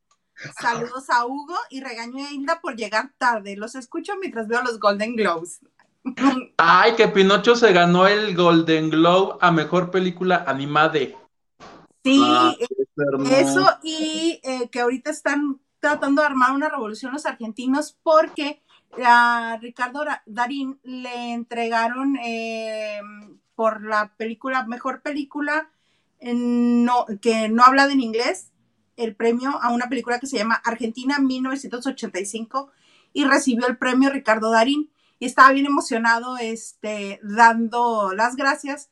[0.61, 3.57] Saludos a Hugo y regaño a Hilda por llegar tarde.
[3.57, 5.61] Los escucho mientras veo los Golden Globes.
[6.57, 10.99] Ay, que Pinocho se ganó el Golden Globe a mejor película animada.
[12.05, 12.67] Sí, Ah, eh,
[13.31, 18.63] eso y eh, que ahorita están tratando de armar una revolución los argentinos porque
[19.05, 23.01] a Ricardo Darín le entregaron eh,
[23.55, 25.71] por la película, mejor película
[26.23, 28.53] no, que no habla en inglés,
[28.97, 32.71] el premio a una película que se llama Argentina 1985
[33.13, 38.91] y recibió el premio Ricardo Darín y estaba bien emocionado este, dando las gracias.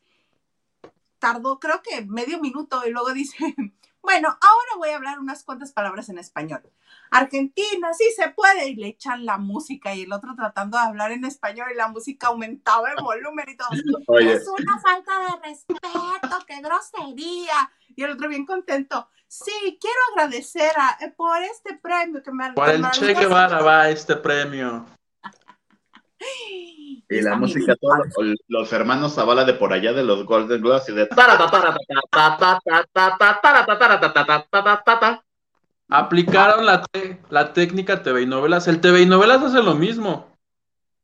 [1.18, 3.54] Tardó creo que medio minuto y luego dice,
[4.02, 6.62] bueno, ahora voy a hablar unas cuantas palabras en español.
[7.10, 11.12] Argentina, sí se puede, y le echan la música y el otro tratando de hablar
[11.12, 13.68] en español y la música aumentaba el volumen y todo.
[14.08, 17.70] Oye, Es una falta de respeto, qué grosería.
[17.94, 19.08] Y el otro bien contento.
[19.26, 23.88] Sí, quiero agradecer a, eh, por este premio que me Por el Che Guevara va
[23.88, 24.86] este premio.
[27.08, 28.06] Y la música, todos
[28.46, 31.08] los hermanos Zavala de por allá de los Golden Globes y de.
[35.88, 36.86] Aplicaron la,
[37.30, 38.68] la técnica TV y novelas.
[38.68, 40.38] El TV y novelas hace lo mismo.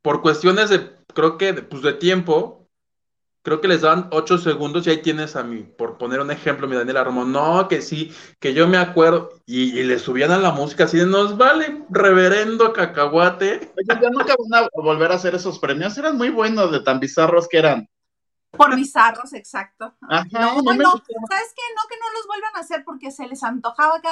[0.00, 2.65] Por cuestiones de, creo que, pues de tiempo,
[3.46, 6.66] Creo que les daban ocho segundos y ahí tienes a mí, por poner un ejemplo,
[6.66, 7.24] mi Daniela Romo.
[7.24, 9.30] No, que sí, que yo me acuerdo.
[9.46, 13.72] Y, y le subían a la música así de, nos vale, reverendo cacahuate.
[13.76, 15.96] Oye, ya nunca van a volver a hacer esos premios.
[15.96, 17.88] Eran muy buenos de tan bizarros que eran.
[18.50, 19.94] Por bizarros, exacto.
[20.09, 20.62] Ajá, No, no.
[20.64, 21.62] ¿sabes qué?
[21.76, 24.09] No, que no los vuelvan a hacer porque se les antojaba que,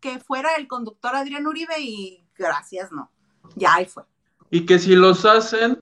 [0.00, 3.10] que fuera el conductor Adrián Uribe y gracias, no.
[3.56, 4.04] Ya ahí fue.
[4.48, 5.78] Y que si los hacen,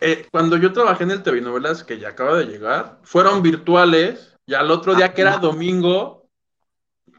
[0.00, 4.36] eh, cuando yo trabajé en el TV Novelas, que ya acaba de llegar, fueron virtuales,
[4.46, 6.28] y al otro día que era domingo,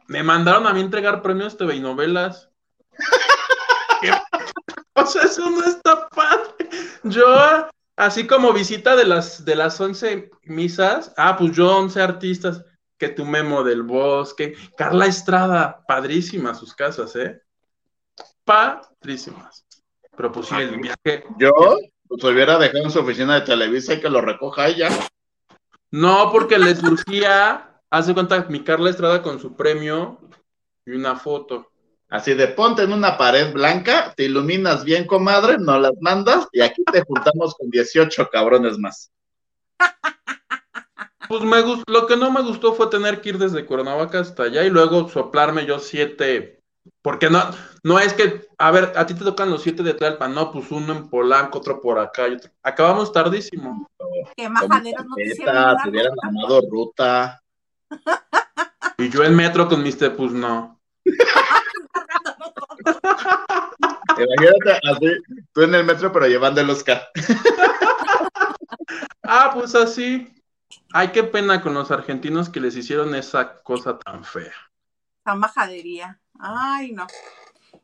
[0.08, 2.50] me mandaron a mí entregar premios TV Novelas.
[4.94, 6.70] O sea, eso no está padre.
[7.04, 7.26] Yo,
[7.96, 12.66] así como visita de las, de las 11 misas, ah, pues yo 11 artistas,
[12.98, 17.42] que tu Memo del Bosque, Carla Estrada, padrísimas sus casas, ¿eh?
[18.44, 19.66] Padrísimas.
[20.16, 21.24] Pero pues sí, el viaje.
[21.38, 21.52] Yo,
[22.10, 24.90] pues hubiera dejado en su oficina de Televisa y que lo recoja ella.
[25.92, 30.20] No, porque le surgía, hace cuenta, mi Carla Estrada con su premio
[30.86, 31.72] y una foto.
[32.10, 36.62] Así de ponte en una pared blanca, te iluminas bien, comadre, no las mandas y
[36.62, 39.12] aquí te juntamos con 18 cabrones más.
[41.28, 44.44] Pues me gustó, lo que no me gustó fue tener que ir desde Cuernavaca hasta
[44.44, 46.59] allá y luego soplarme yo siete,
[47.02, 47.42] porque no,
[47.84, 50.70] no es que, a ver, a ti te tocan los siete de Tlalpan, no, pues
[50.72, 52.52] uno en Polanco, otro por acá y otro.
[52.64, 53.90] Acabamos tardísimo.
[54.36, 57.42] Que Como majaderos no te te hubieran armado ruta.
[58.98, 60.80] Y yo en metro con mis te, pues no.
[64.20, 65.08] Imagínate así,
[65.54, 67.08] tú en el metro, pero llevando el Oscar.
[69.32, 70.28] Ah, pues así.
[70.92, 74.56] Ay, qué pena con los argentinos que les hicieron esa cosa tan fea.
[75.30, 76.20] Esa majadería.
[76.40, 77.06] Ay, no.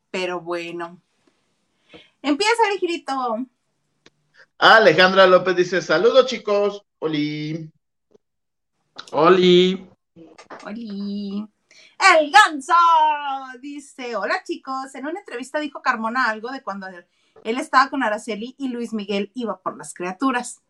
[0.09, 0.99] Pero bueno.
[2.23, 3.45] Empieza el girito.
[4.57, 6.83] Alejandra López dice: Saludos, chicos.
[6.97, 7.71] Oli.
[9.11, 9.87] Oli,
[10.65, 11.47] Oli.
[12.17, 12.73] El ganso
[13.61, 17.05] dice, hola chicos, en una entrevista dijo Carmona algo de cuando él,
[17.43, 20.61] él estaba con Araceli y Luis Miguel iba por las criaturas.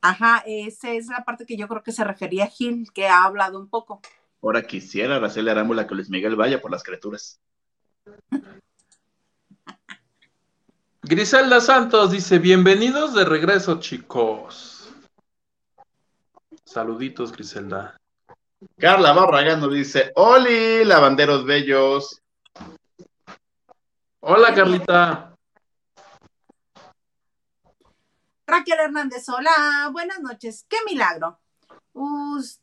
[0.00, 3.24] Ajá, esa es la parte que yo creo que se refería a Gil, que ha
[3.24, 4.00] hablado un poco.
[4.40, 7.40] Ahora quisiera Araceli Arámbula que Luis Miguel vaya por las criaturas.
[11.02, 14.88] Griselda Santos dice, bienvenidos de regreso, chicos.
[16.64, 17.98] Saluditos, Griselda.
[18.78, 22.20] Carla Barragán nos dice: Oli, lavanderos bellos.
[24.20, 25.34] Hola, Carlita.
[28.46, 30.66] Raquel Hernández, hola, buenas noches.
[30.68, 31.38] Qué milagro.
[31.92, 32.60] Us-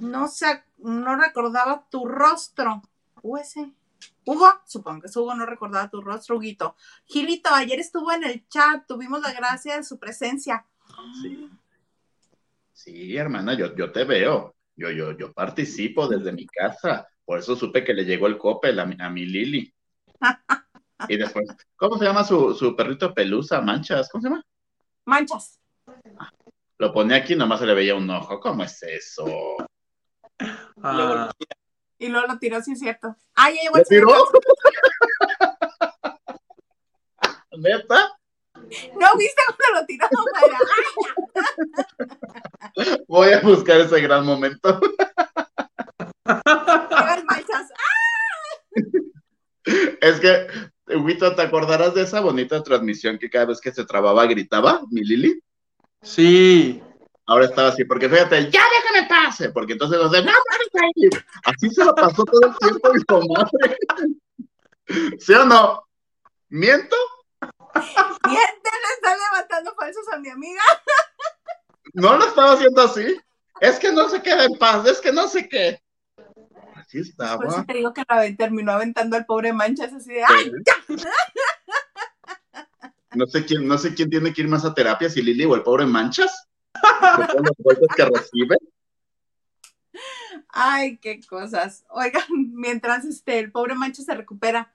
[0.00, 2.82] no sé, no recordaba tu rostro.
[3.22, 3.54] US.
[4.24, 6.76] Hugo, supongo que es Hugo, no recordaba tu rostro, Huguito.
[7.06, 10.66] Gilito, ayer estuvo en el chat, tuvimos la gracia de su presencia.
[11.22, 11.50] Sí.
[12.72, 14.56] Sí, hermana, yo, yo te veo.
[14.74, 17.06] Yo, yo, yo participo desde mi casa.
[17.24, 19.72] Por eso supe que le llegó el copel a mi, a mi Lili.
[21.08, 23.60] Y después, ¿cómo se llama su, su perrito pelusa?
[23.60, 24.46] Manchas, ¿cómo se llama?
[25.04, 25.58] Manchas.
[26.78, 28.38] Lo ponía aquí, nomás se le veía un ojo.
[28.38, 29.26] ¿Cómo es eso?
[30.82, 31.30] Ah,
[31.98, 33.14] Y luego lo tiró, sí es cierto.
[33.34, 34.08] Ah, ya llegó ¿Lo el tiró?
[37.58, 38.18] ¿Neta?
[38.54, 40.06] ¿No viste cuando lo tiró?
[40.34, 40.58] Mayra?
[43.06, 44.80] Voy a buscar ese gran momento.
[50.00, 50.46] Es que,
[50.88, 55.02] Huguito, ¿te acordarás de esa bonita transmisión que cada vez que se trababa gritaba, mi
[55.02, 55.40] Lili?
[56.02, 56.82] sí.
[57.26, 60.32] Ahora estaba así, porque fíjate, ya déjame pase, porque entonces los de, no.
[61.44, 63.76] Así se lo pasó todo el tiempo mi comadre.
[65.20, 65.84] ¿Sí o no?
[66.48, 66.96] ¿Miento?
[67.74, 70.62] Miente, le están levantando falsos a mi amiga.
[71.94, 73.18] No lo estaba haciendo así.
[73.60, 75.80] Es que no se queda en paz, es que no sé qué.
[76.74, 77.64] Así Por eso estaba.
[77.64, 80.52] te digo que la terminó aventando al pobre Manchas así de ¡ay!
[83.14, 85.54] No sé quién, no sé quién tiene que ir más a terapia, si Lili o
[85.54, 86.48] el pobre Manchas.
[86.80, 88.56] Los golpes que recibe.
[90.48, 91.84] ¡Ay, qué cosas!
[91.90, 92.22] Oigan,
[92.54, 94.72] mientras este, el pobre Manchas se recupera.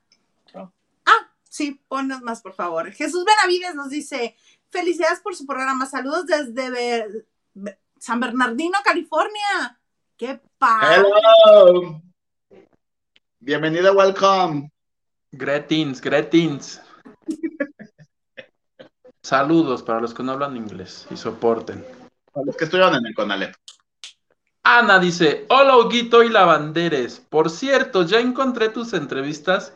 [1.05, 2.91] Ah, sí, ponnos más, por favor.
[2.91, 4.35] Jesús Benavides nos dice:
[4.69, 5.85] Felicidades por su programa.
[5.85, 9.79] Saludos desde Be- Be- San Bernardino, California.
[10.17, 11.03] ¡Qué padre!
[11.45, 12.01] Hello.
[13.39, 14.71] Bienvenida, welcome.
[15.31, 16.81] Gretins, Gretins.
[19.28, 21.86] Saludos para los que no hablan inglés y soporten.
[22.34, 23.53] A los que estuvieron en el Conalep.
[24.63, 27.19] Ana dice, hola Huguito y Lavanderes.
[27.30, 29.73] Por cierto, ya encontré tus entrevistas.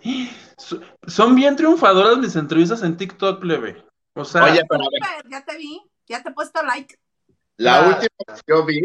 [0.58, 3.84] So- Son bien triunfadoras mis entrevistas en TikTok, plebe.
[4.14, 4.86] O sea, Oye, pero
[5.30, 6.96] ya te vi, ya te he puesto like.
[7.58, 7.88] la Ah.
[7.90, 8.80] última que yo vi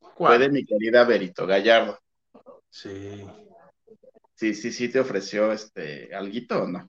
[0.00, 0.38] fue ¿cuál?
[0.38, 1.98] de mi querida Berito Gallardo.
[2.70, 3.26] Sí.
[4.36, 6.88] Sí, sí, sí te ofreció este alguito o no.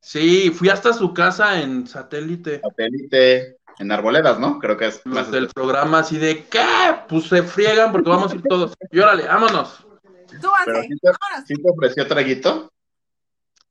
[0.00, 2.60] Sí, fui hasta su casa en satélite.
[2.60, 4.58] Satélite en Arboledas, ¿no?
[4.58, 6.64] Creo que es Los más del programa así de, ¿qué?
[7.08, 8.74] Pues se friegan porque vamos a ir todos.
[8.90, 9.86] Y órale, vámonos.
[10.28, 11.46] Pero sí te, vámonos.
[11.46, 12.72] sí te ofreció traguito.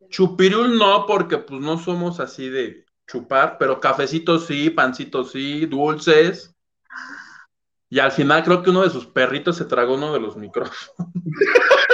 [0.10, 6.56] Chupirul no, porque pues no somos así de chupar, pero cafecitos sí, pancitos sí, dulces.
[7.90, 10.92] Y al final creo que uno de sus perritos se tragó uno de los micrófonos.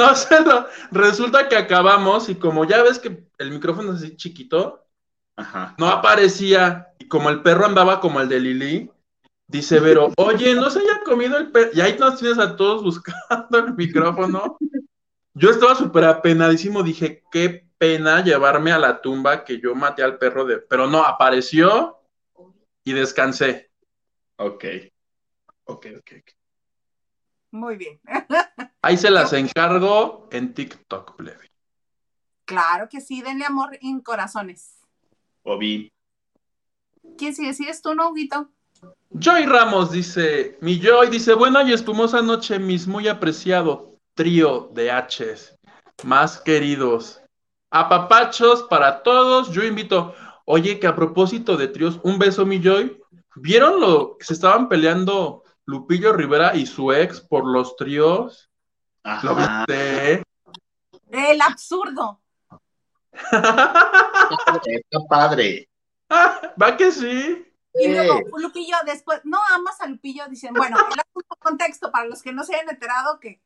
[0.00, 4.16] No sé, no, resulta que acabamos y como ya ves que el micrófono es así
[4.16, 4.86] chiquito,
[5.36, 5.74] Ajá.
[5.78, 6.88] no aparecía.
[6.98, 8.90] Y como el perro andaba como el de Lili,
[9.46, 11.70] dice Vero, oye, ¿no se haya comido el perro?
[11.74, 14.58] Y ahí nos tienes a todos buscando el micrófono.
[15.34, 20.18] Yo estaba súper apenadísimo, dije, qué pena llevarme a la tumba que yo maté al
[20.18, 20.58] perro de...
[20.58, 21.98] Pero no, apareció
[22.84, 23.70] y descansé.
[24.36, 24.64] Ok.
[25.64, 26.32] Ok, ok, ok.
[27.52, 28.00] Muy bien.
[28.82, 31.50] Ahí se las encargo en TikTok, plebe.
[32.46, 34.78] Claro que sí, denle amor en corazones.
[35.42, 35.92] O vi.
[37.16, 37.52] ¿Quién sigue?
[37.52, 38.50] ¿Sigues tú, no, Huguito?
[39.10, 44.90] Joy Ramos dice, mi Joy dice, buena y espumosa noche, mis muy apreciado trío de
[44.90, 45.58] H's,
[46.04, 47.20] más queridos.
[47.70, 50.14] Apapachos para todos, yo invito,
[50.44, 52.98] oye, que a propósito de tríos, un beso, mi Joy.
[53.36, 58.49] ¿Vieron lo que se estaban peleando Lupillo Rivera y su ex por los tríos?
[59.22, 60.22] ¿Lo viste?
[61.10, 62.20] El absurdo.
[63.12, 65.68] Está padre.
[66.10, 67.46] ¿Va que sí?
[67.74, 72.32] Y luego Lupillo después, no amas a Lupillo, dicen, bueno, el contexto para los que
[72.32, 73.40] no se hayan enterado que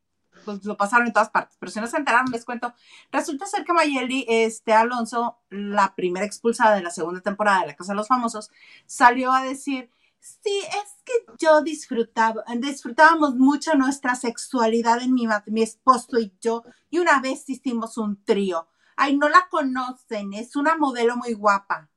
[0.45, 2.75] pues lo pasaron en todas partes, pero si no se enteraron les cuento,
[3.13, 7.77] resulta ser que Mayeli, este Alonso, la primera expulsada de la segunda temporada de La
[7.77, 8.51] Casa de los Famosos,
[8.87, 9.91] salió a decir,
[10.25, 16.65] sí, es que yo disfrutaba, disfrutábamos mucho nuestra sexualidad en mi, mi esposo y yo,
[16.89, 18.69] y una vez hicimos un trío.
[18.97, 21.91] Ay, no la conocen, es una modelo muy guapa.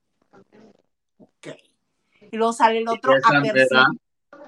[1.20, 1.48] Ok.
[2.32, 3.42] Y luego sale el otro a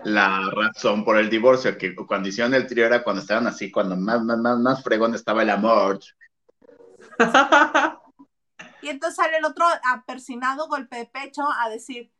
[0.03, 3.95] la razón por el divorcio, que cuando hicieron el trío era cuando estaban así, cuando
[3.95, 5.99] más, más, más, más fregón estaba el amor.
[8.81, 12.18] Y entonces sale el otro apersinado, golpe de pecho, a decir, "Mm,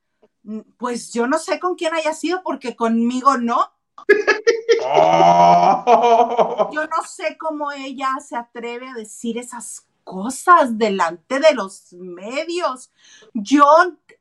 [0.78, 3.72] pues yo no sé con quién haya sido, porque conmigo no.
[6.72, 12.92] Yo no sé cómo ella se atreve a decir esas cosas delante de los medios.
[13.34, 13.66] Yo,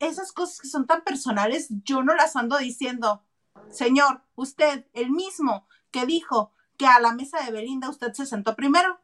[0.01, 3.23] esas cosas que son tan personales, yo no las ando diciendo.
[3.71, 8.55] Señor, usted, el mismo que dijo que a la mesa de Belinda usted se sentó
[8.55, 8.99] primero.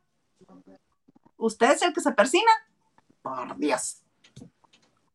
[1.37, 2.51] ¿Usted es el que se persina?
[3.23, 4.04] Por Dios.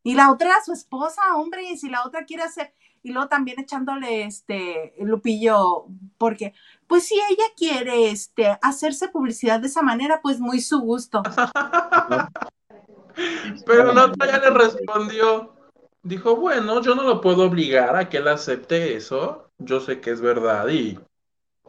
[0.02, 2.72] Y la otra era su esposa, hombre, y si la otra quiere hacer,
[3.02, 5.86] y luego también echándole este Lupillo,
[6.18, 6.54] porque
[6.86, 11.22] pues si ella quiere este hacerse publicidad de esa manera, pues muy su gusto.
[13.66, 15.54] Pero la otra ya le respondió.
[16.02, 19.50] Dijo, bueno, yo no lo puedo obligar a que él acepte eso.
[19.58, 20.68] Yo sé que es verdad.
[20.68, 20.98] Y,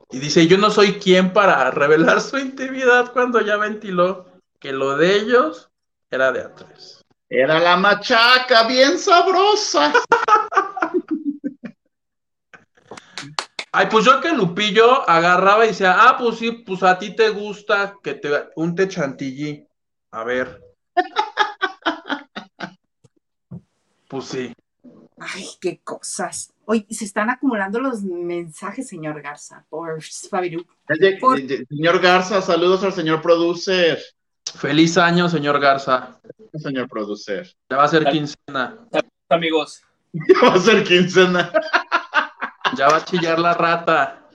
[0.09, 4.25] y dice, yo no soy quien para revelar su intimidad cuando ya ventiló
[4.59, 5.69] que lo de ellos
[6.09, 7.00] era de a tres.
[7.33, 9.93] Era la machaca, bien sabrosa.
[13.71, 17.29] Ay, pues yo que Lupillo agarraba y decía, ah, pues sí, pues a ti te
[17.29, 19.65] gusta que te unte chantilly.
[20.11, 20.61] A ver.
[24.09, 24.53] Pues sí.
[25.17, 26.51] Ay, qué cosas.
[26.65, 30.65] Oye, se están acumulando los mensajes, señor Garza, por Fabiru.
[30.89, 31.17] Eh,
[31.69, 33.99] Señor Garza, saludos al señor producer.
[34.55, 36.19] Feliz año, señor Garza.
[36.53, 37.53] Señor producer.
[37.69, 38.77] Ya va a ser quincena.
[39.29, 39.81] amigos.
[40.43, 41.51] Va a ser quincena.
[42.75, 44.27] Ya va a chillar la rata.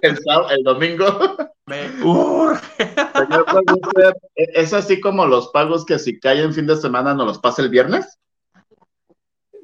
[0.00, 0.18] El,
[0.64, 1.36] domingo.
[1.66, 2.94] Me urge.
[3.14, 7.12] Señor producer, ¿e- ¿es así como los pagos que si caen en fin de semana
[7.12, 8.18] nos los pasa el viernes?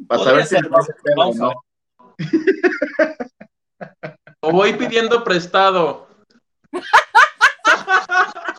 [0.07, 1.53] Para saber si o no.
[2.19, 3.17] ver.
[4.41, 6.09] O voy pidiendo prestado.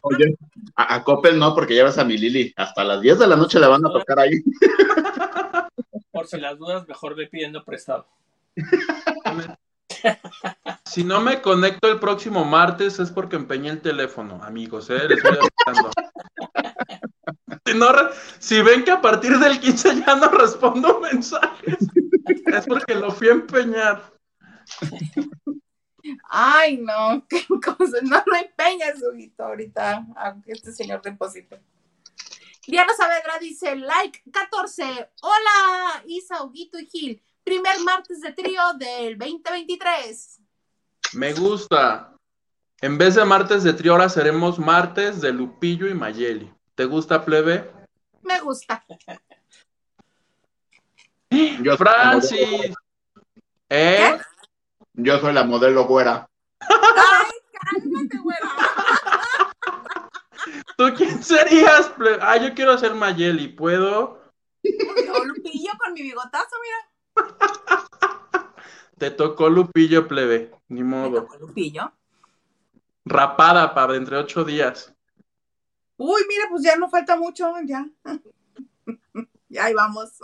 [0.08, 0.38] Oye,
[0.76, 2.54] a, a Coppel no, porque llevas a mi Lili.
[2.56, 4.42] Hasta las 10 de la noche le van a tocar ahí.
[6.12, 8.08] Por si las dudas, mejor ve pidiendo prestado.
[10.86, 15.08] Si no me conecto el próximo martes es porque empeñé el teléfono, amigos, ¿eh?
[15.08, 15.92] Les voy avisando.
[17.66, 17.88] Si, no
[18.40, 21.76] si ven que a partir del 15 ya no respondo mensajes,
[22.46, 24.14] es porque lo fui a empeñar.
[26.30, 27.98] Ay, no, qué cosa.
[28.02, 31.60] No lo empeñes, Huguito, ahorita, aunque este señor deposite.
[32.66, 35.10] Diana Saavedra dice, like 14.
[35.22, 37.24] Hola, Isa, Huguito y Gil.
[37.44, 40.42] Primer martes de trío del 2023.
[41.14, 42.14] Me gusta.
[42.82, 46.54] En vez de martes de trío, ahora seremos martes de Lupillo y Mayeli.
[46.76, 47.72] ¿Te gusta, plebe?
[48.22, 48.86] Me gusta.
[51.64, 52.76] Yo Francis.
[53.70, 54.18] ¿Eh?
[54.98, 56.28] Yo soy la modelo güera.
[56.60, 58.50] Ay, cálmate, güera.
[60.76, 62.18] ¿Tú quién serías, plebe?
[62.22, 63.48] Ah, yo quiero ser Mayeli.
[63.48, 64.22] ¿Puedo?
[64.64, 67.30] Yo Lupillo con mi bigotazo, mira.
[68.98, 70.52] Te tocó Lupillo, plebe.
[70.68, 71.22] Ni modo.
[71.22, 71.92] tocó Lupillo.
[73.06, 74.94] Rapada para entre ocho días.
[75.98, 77.88] Uy, mira, pues ya no falta mucho, ya.
[79.50, 80.18] ya ahí vamos.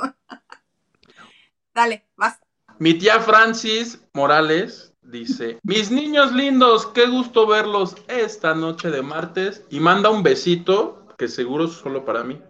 [1.73, 2.42] Dale, vas.
[2.79, 9.63] Mi tía Francis Morales dice: Mis niños lindos, qué gusto verlos esta noche de martes.
[9.69, 12.41] Y manda un besito, que seguro es solo para mí.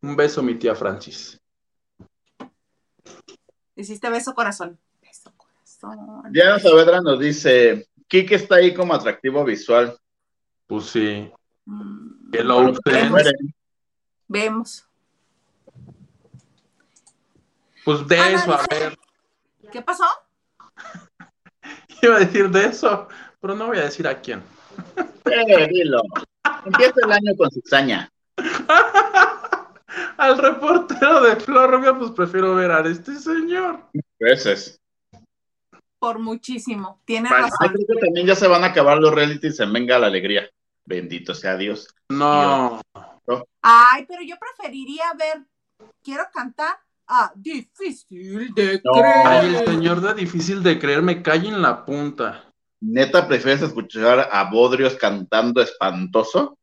[0.00, 1.40] Un beso, mi tía Francis.
[3.76, 4.78] Hiciste beso corazón.
[5.00, 6.32] Beso corazón.
[6.32, 9.96] Diana Saavedra nos dice, Kike está ahí como atractivo visual.
[10.66, 11.30] Pues sí.
[11.66, 12.80] Mm, Que lo usen.
[12.84, 13.32] pues, muere.
[14.28, 14.86] Vemos.
[17.84, 18.98] Pues de Ana eso, a ver.
[19.70, 20.04] ¿Qué pasó?
[22.02, 23.08] Iba a decir de eso,
[23.40, 24.42] pero no voy a decir a quién.
[25.24, 26.02] Eh, dilo.
[26.64, 28.10] Empieza el año con cizaña.
[30.16, 33.80] Al reportero de Flor Rubia, pues prefiero ver a este señor.
[34.18, 34.80] Veces.
[35.98, 37.00] Por muchísimo.
[37.04, 37.68] Tienes Ay, razón.
[37.68, 40.48] creo que también ya se van a acabar los realities en Venga la Alegría.
[40.84, 41.94] Bendito sea Dios.
[42.08, 42.80] No.
[43.62, 45.44] Ay, pero yo preferiría ver.
[46.02, 46.76] Quiero cantar.
[47.06, 48.92] Ah, difícil de No.
[48.92, 49.26] creer.
[49.26, 52.44] Ay, el señor de difícil de creer me cae en la punta.
[52.80, 56.58] ¿Neta prefieres escuchar a Bodrios cantando espantoso?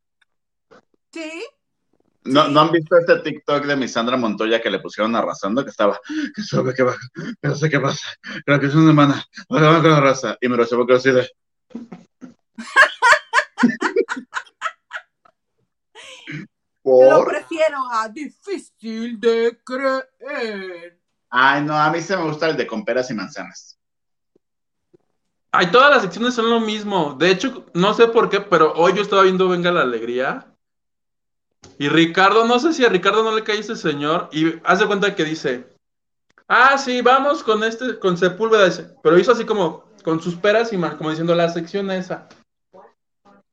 [1.11, 1.43] Sí.
[2.23, 2.51] ¿No, Sí.
[2.53, 5.63] ¿No han visto este TikTok de mi Sandra Montoya que le pusieron arrasando?
[5.63, 5.99] Que estaba,
[6.35, 8.05] que sube, que baja, que no sé qué pasa,
[8.45, 10.37] creo que es una semana, ahora va con la raza.
[10.39, 11.27] Y me lo llevo que así de.
[16.99, 20.99] Lo prefiero a difícil de creer.
[21.29, 23.77] Ay, no, a mí se me gusta el de con peras y manzanas.
[25.51, 27.13] Ay, todas las secciones son lo mismo.
[27.13, 30.47] De hecho, no sé por qué, pero hoy yo estaba viendo Venga la Alegría.
[31.77, 34.29] Y Ricardo, no sé si a Ricardo no le cae ese señor.
[34.31, 35.67] Y hace cuenta que dice:
[36.47, 38.69] ah, sí, vamos con este, con Sepúlveda,
[39.03, 42.29] pero hizo así como con sus peras y mal, como diciendo la sección esa.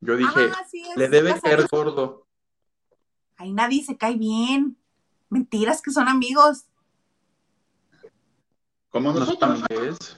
[0.01, 2.28] Yo dije, Ah, sí, es le debe caer gordo.
[3.39, 4.76] Ay, nadie se cae bien.
[5.30, 6.64] Mentiras que son amigos.
[8.91, 10.16] Como No nosotros.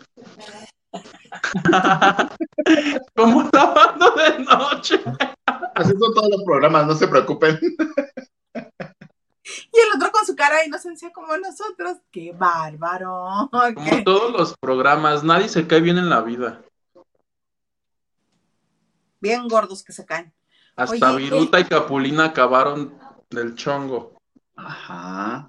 [3.16, 5.00] como lavando de noche.
[5.74, 7.58] Así son todos los programas, no se preocupen.
[9.72, 11.98] Y el otro con su cara de inocencia como nosotros.
[12.10, 13.50] ¡Qué bárbaro!
[13.50, 16.62] Como todos los programas, nadie se cae bien en la vida.
[19.20, 20.32] Bien gordos que se caen.
[20.76, 22.94] Hasta Oye, Viruta y Capulina acabaron
[23.30, 24.18] del chongo.
[24.56, 25.48] Ajá.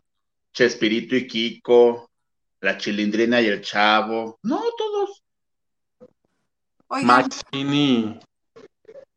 [0.53, 2.09] Chespirito y Kiko,
[2.61, 4.37] la Chilindrina y el Chavo.
[4.43, 5.23] No, todos.
[6.87, 8.19] Oigan, Maxini.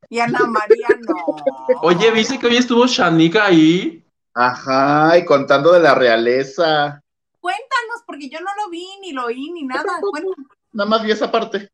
[0.09, 1.37] y Ana María no.
[1.83, 4.03] Oye, ¿viste que hoy estuvo Shanika ahí?
[4.33, 7.01] Ajá, y contando de la realeza.
[7.41, 10.01] Cuéntanos, porque yo no lo vi, ni lo oí, ni nada.
[10.01, 10.37] Cuéntanos.
[10.73, 11.71] Nada más vi esa parte.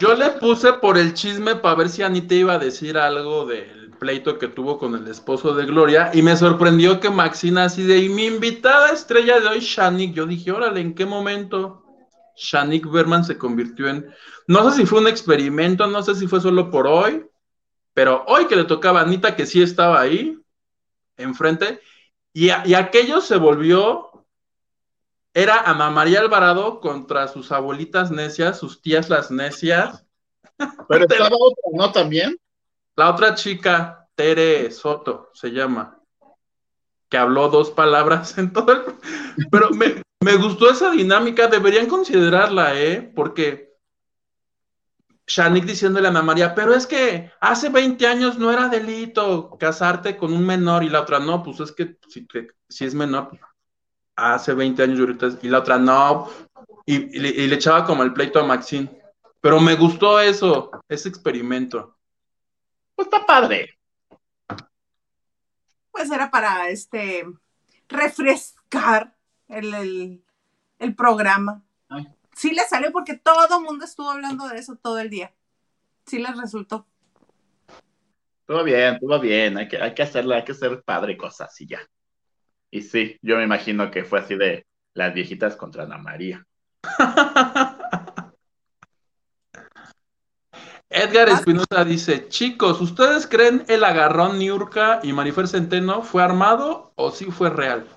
[0.00, 3.85] Yo le puse por el chisme para ver si Anita iba a decir algo del
[4.06, 7.98] pleito que tuvo con el esposo de Gloria y me sorprendió que Maxina así de
[7.98, 11.82] y mi invitada estrella de hoy, Shanik, yo dije, órale, ¿en qué momento
[12.36, 14.06] Shanik Berman se convirtió en,
[14.46, 17.26] no sé si fue un experimento, no sé si fue solo por hoy,
[17.94, 20.38] pero hoy que le tocaba a Anita que sí estaba ahí,
[21.16, 21.80] enfrente,
[22.32, 24.24] y, a- y aquello se volvió
[25.34, 30.06] era Ana María Alvarado contra sus abuelitas necias, sus tías las necias.
[30.88, 31.90] Pero estaba otra, ¿no?
[31.90, 32.36] También.
[32.96, 36.00] La otra chica, Tere Soto, se llama,
[37.08, 38.82] que habló dos palabras en todo el...
[39.50, 43.12] Pero me, me gustó esa dinámica, deberían considerarla, ¿eh?
[43.14, 43.74] Porque
[45.26, 50.16] Shanik diciéndole a Ana María, pero es que hace 20 años no era delito casarte
[50.16, 52.26] con un menor y la otra no, pues es que si,
[52.68, 53.42] si es menor, pues,
[54.14, 56.30] hace 20 años y la otra no,
[56.86, 59.02] y, y le echaba como el pleito a Maxine.
[59.40, 61.95] Pero me gustó eso, ese experimento.
[62.96, 63.78] Pues está padre.
[65.92, 67.24] Pues era para este
[67.88, 69.14] refrescar
[69.48, 70.24] el, el,
[70.78, 71.62] el programa.
[71.88, 72.08] Ay.
[72.34, 75.32] Sí le salió porque todo el mundo estuvo hablando de eso todo el día.
[76.06, 76.86] Sí les resultó.
[78.46, 79.58] Todo bien, todo bien.
[79.58, 81.80] Hay que, hay que hacerla, hay que hacer padre cosas y ya.
[82.70, 86.46] Y sí, yo me imagino que fue así de las viejitas contra Ana María.
[90.88, 97.10] Edgar Espinosa dice, chicos, ¿ustedes creen el agarrón Niurka y Marifer Centeno fue armado o
[97.10, 97.88] sí fue real?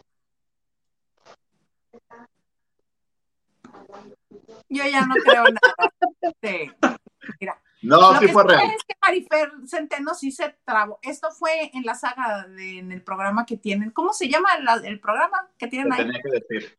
[4.70, 6.98] Yo ya no creo nada.
[7.40, 8.72] Mira, No, lo sí que fue real.
[8.76, 11.00] es que Marifer Centeno sí se trabó.
[11.04, 13.92] Esto fue en la saga, de- en el programa que tienen.
[13.92, 16.06] ¿Cómo se llama la- el programa que tienen Te ahí?
[16.08, 16.78] tenía que decir.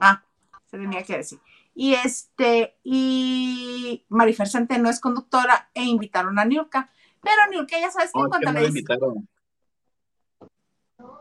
[0.00, 0.22] Ah,
[0.66, 1.38] se tenía que decir.
[1.82, 6.90] Y este, y Marifer Centeno es conductora e invitaron a Niurka.
[7.22, 9.28] Pero Niurka ya sabes que No, en cuanto le invitaron.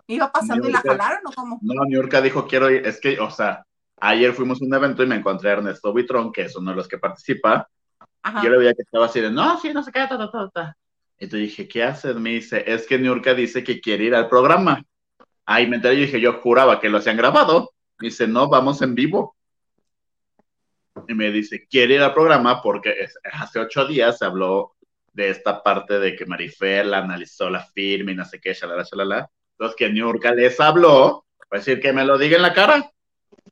[0.07, 1.59] iba pasando y la jalaron o cómo.
[1.61, 2.85] No, Niurka dijo, quiero ir.
[2.85, 3.65] Es que, o sea,
[4.01, 6.75] ayer fuimos a un evento y me encontré a Ernesto Buitrón, que es uno de
[6.75, 7.69] los que participa.
[8.21, 8.43] Ajá.
[8.43, 10.49] Yo le veía que estaba así de, no, sí, no sé qué, ta, ta, ta,
[10.49, 10.77] ta.
[11.17, 12.17] Y te dije, ¿qué haces?
[12.17, 14.83] Me dice, es que Niurka dice que quiere ir al programa.
[15.45, 17.71] Ahí me enteré y dije, yo juraba que lo hacían grabado.
[17.97, 19.37] Me dice, no, vamos en vivo.
[21.09, 24.75] Y me dice, quiere ir al programa porque es- hace ocho días se habló
[25.11, 28.83] de esta parte de que Marifer la analizó la firma y no sé qué, shalala,
[28.83, 29.27] shalala.
[29.53, 32.91] Entonces que Niurka les habló, para decir que me lo diga en la cara.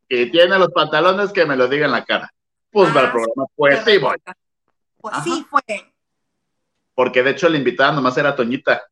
[0.08, 2.32] Y tiene los pantalones que me lo diga en la cara.
[2.70, 4.16] Pues va al Ah, programa, pues sí voy.
[5.02, 5.24] Pues Ajá.
[5.24, 5.62] sí fue.
[6.94, 8.84] Porque de hecho la invitada nomás era Toñita.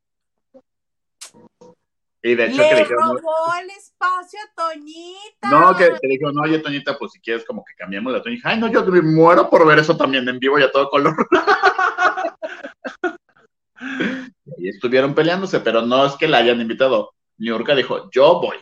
[2.25, 5.47] Y de hecho que Le dijeron, robó el espacio a Toñita.
[5.47, 8.49] no, que, que dijeron, oye Toñita, pues si quieres como que cambiemos la Toñita.
[8.49, 11.15] Ay, no, yo me muero por ver eso también en vivo y a todo color.
[14.57, 17.13] y estuvieron peleándose, pero no es que la hayan invitado.
[17.37, 18.57] Niurka dijo, yo voy.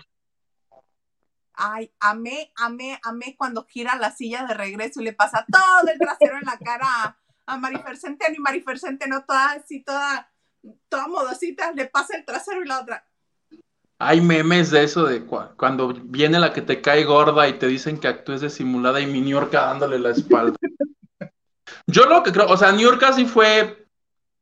[1.54, 5.98] Ay, amé, amé, amé cuando gira la silla de regreso y le pasa todo el
[5.98, 10.30] trasero en la cara a, a Marifer Centeno y Marifer Centeno toda así, toda,
[10.90, 13.08] toda modosita, le pasa el trasero y la otra.
[14.00, 17.68] Hay memes de eso de cua- cuando viene la que te cae gorda y te
[17.68, 20.58] dicen que actúes de simulada y mi Niurka dándole la espalda.
[21.88, 23.88] Yo lo que creo, o sea, Niurka sí fue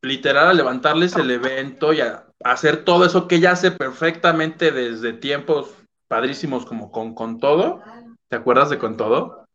[0.02, 5.14] literal a levantarles el evento y a hacer todo eso que ella hace perfectamente desde
[5.14, 5.70] tiempos
[6.08, 7.82] padrísimos como con, con todo.
[8.30, 9.46] ¿Te acuerdas de con todo?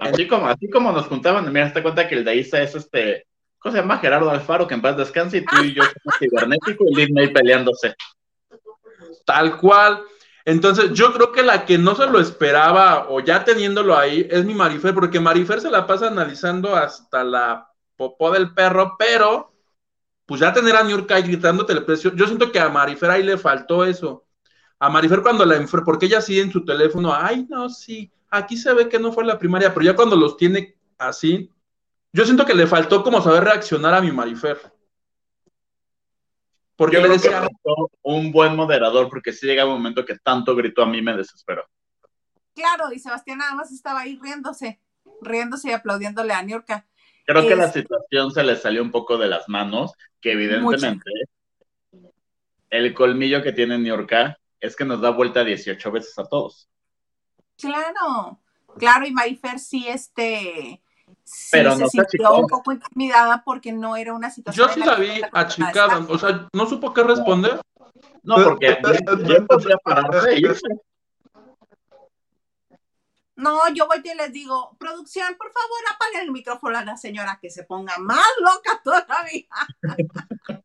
[0.00, 3.24] Así, como, así como nos juntaban, mira, te cuenta que el de Isa es este,
[3.58, 3.98] ¿cómo se llama?
[3.98, 7.94] Gerardo Alfaro, que en paz descanse, y tú y yo somos cibernético y Disney peleándose.
[9.24, 10.02] Tal cual.
[10.44, 14.44] Entonces, yo creo que la que no se lo esperaba o ya teniéndolo ahí es
[14.44, 19.52] mi Marifer, porque Marifer se la pasa analizando hasta la popó del perro, pero
[20.26, 23.22] pues ya tener a Niurka ahí gritándote el precio, yo siento que a Marifer ahí
[23.22, 24.24] le faltó eso.
[24.78, 28.56] A Marifer cuando la enfrentó, porque ella sí en su teléfono, ay, no, sí, aquí
[28.56, 31.52] se ve que no fue la primaria, pero ya cuando los tiene así,
[32.12, 34.72] yo siento que le faltó como saber reaccionar a mi Marifer.
[36.80, 37.48] Porque Yo le creo que decía,
[38.00, 41.68] un buen moderador, porque sí llega un momento que tanto gritó a mí me desesperó.
[42.54, 44.80] Claro, y Sebastián nada más estaba ahí riéndose,
[45.20, 46.86] riéndose y aplaudiéndole a Niurka.
[47.26, 51.10] Creo que la Es- situación se le salió un poco de las manos, que evidentemente
[52.70, 56.66] el colmillo que tiene Niurka es que nos da vuelta 18 veces a todos.
[57.58, 58.40] Claro,
[58.78, 60.80] claro, y Marifer sí, este,
[61.24, 62.40] sí Pero se no se sintió achicó.
[62.40, 64.68] un poco intimidada porque no era una situación.
[64.68, 67.60] yo sí la vi achicada, o sea, no supo qué responder.
[68.22, 68.78] No, porque
[69.24, 70.66] bien podría pararse irse.
[73.36, 77.38] No, yo voy y les digo, producción, por favor, apaguen el micrófono a la señora
[77.40, 79.48] que se ponga más loca todavía.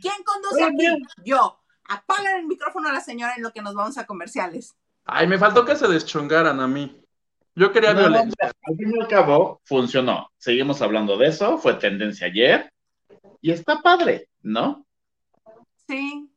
[0.00, 1.02] ¿Quién conduce aquí?
[1.24, 1.60] Yo.
[1.88, 4.74] Apaguen el micrófono a la señora en lo que nos vamos a comerciales.
[5.04, 7.05] Ay, me faltó que se deschongaran a mí.
[7.56, 8.52] Yo quería No, violencia.
[8.62, 10.30] Al fin y al cabo, funcionó.
[10.36, 12.70] Seguimos hablando de eso, fue tendencia ayer.
[13.40, 14.86] Y está padre, ¿no?
[15.88, 16.30] Sí.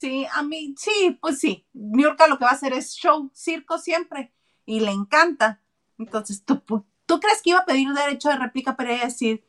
[0.00, 1.66] Sí, a mí, sí, pues sí.
[1.72, 4.32] Niurka lo que va a hacer es show, circo siempre.
[4.66, 5.60] Y le encanta.
[5.98, 6.62] Entonces, ¿tú,
[7.06, 9.44] ¿tú crees que iba a pedir derecho de réplica para ella decir,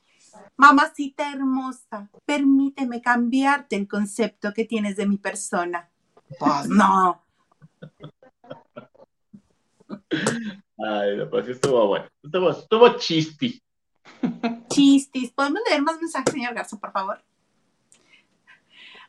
[0.56, 5.90] mamacita hermosa, permíteme cambiarte el concepto que tienes de mi persona?
[6.38, 7.24] Pues no.
[10.78, 12.08] Ay, no, pues sí estuvo bueno.
[12.24, 13.62] Estuvo, estuvo chisti.
[14.70, 15.32] Chistis.
[15.32, 17.22] ¿Podemos leer más mensajes, señor Garza, por favor?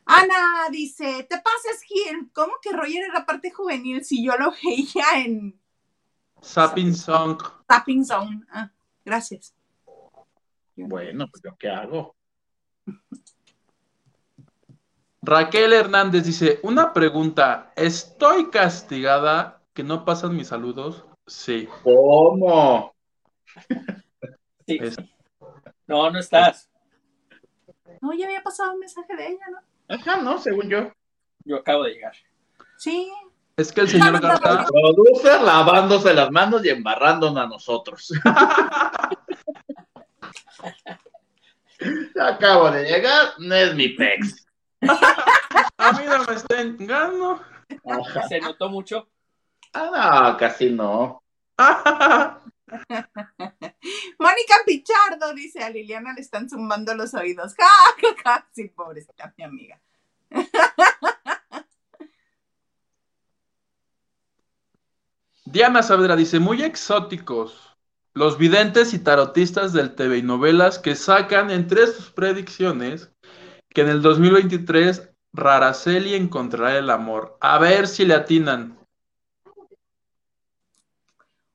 [0.05, 2.31] Ana dice, te pasas, Gil.
[2.33, 5.61] ¿Cómo que Roger era parte juvenil si yo lo veía en
[6.41, 7.43] Sapping Song.
[7.67, 8.43] Tapping Zone?
[8.51, 8.71] Ah,
[9.05, 9.55] gracias.
[10.77, 12.17] Bueno, pues yo qué hago.
[15.23, 21.05] Raquel Hernández dice, una pregunta, ¿estoy castigada que no pasan mis saludos?
[21.27, 21.69] Sí.
[21.83, 22.95] ¿Cómo?
[24.67, 24.79] Sí.
[24.81, 24.97] Es-
[25.89, 26.71] No, no estás.
[28.01, 29.95] No, ya había pasado un mensaje de ella, ¿no?
[29.97, 30.93] Ajá, no, según yo.
[31.45, 32.13] Yo acabo de llegar.
[32.79, 33.11] Sí.
[33.57, 38.13] Es que el señor Garza, Producer lavándose las manos y embarrándonos a nosotros.
[42.21, 44.47] Acabo de llegar, no es mi pex.
[45.79, 47.41] a mí no me estén ganando.
[47.87, 48.29] Ajá.
[48.29, 49.09] Se notó mucho.
[49.73, 51.23] Ah, no, casi no.
[54.19, 57.55] Mónica Pichardo dice, a Liliana le están zumbando los oídos.
[57.55, 57.69] Ja,
[58.01, 58.49] ja, ja.
[58.53, 59.81] Sí, pobrecita, mi amiga.
[65.45, 67.77] Diana Saavedra dice, muy exóticos.
[68.13, 73.11] Los videntes y tarotistas del TV y novelas que sacan entre sus predicciones
[73.69, 77.37] que en el 2023 Raraceli encontrará el amor.
[77.41, 78.80] A ver si le atinan.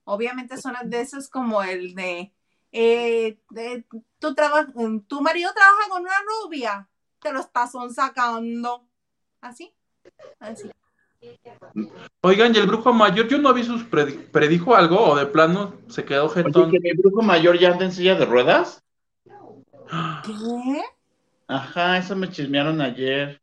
[0.06, 2.32] Obviamente son de esos como el de,
[2.72, 3.86] eh, de-
[4.20, 4.68] tu, traba-
[5.08, 6.88] tu marido trabaja con una rubia,
[7.22, 8.88] te lo estás sacando.
[9.42, 9.74] ¿Así?
[10.40, 10.70] Así.
[12.22, 15.74] Oigan, y el brujo mayor, yo no vi sus predi- predijo algo o de plano
[15.88, 16.72] se quedó Oye, jetón.
[16.72, 18.84] que mi brujo mayor ya anda en silla de ruedas.
[20.24, 20.82] ¿Qué?
[21.48, 23.42] Ajá, eso me chismearon ayer.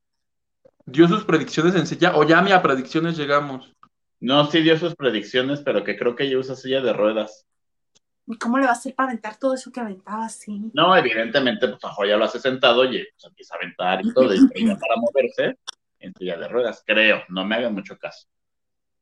[0.86, 3.72] Dio sus predicciones en silla, o ya a predicciones llegamos.
[4.22, 7.44] No, sí dio sus predicciones, pero que creo que ella usa silla de ruedas.
[8.24, 10.70] ¿Y cómo le va a hacer para aventar todo eso que aventaba así?
[10.74, 14.32] No, evidentemente, pues ajo ya lo hace sentado y pues, empieza a aventar y todo,
[14.32, 15.58] y ya para moverse
[15.98, 18.28] en silla de ruedas, creo, no me hagan mucho caso.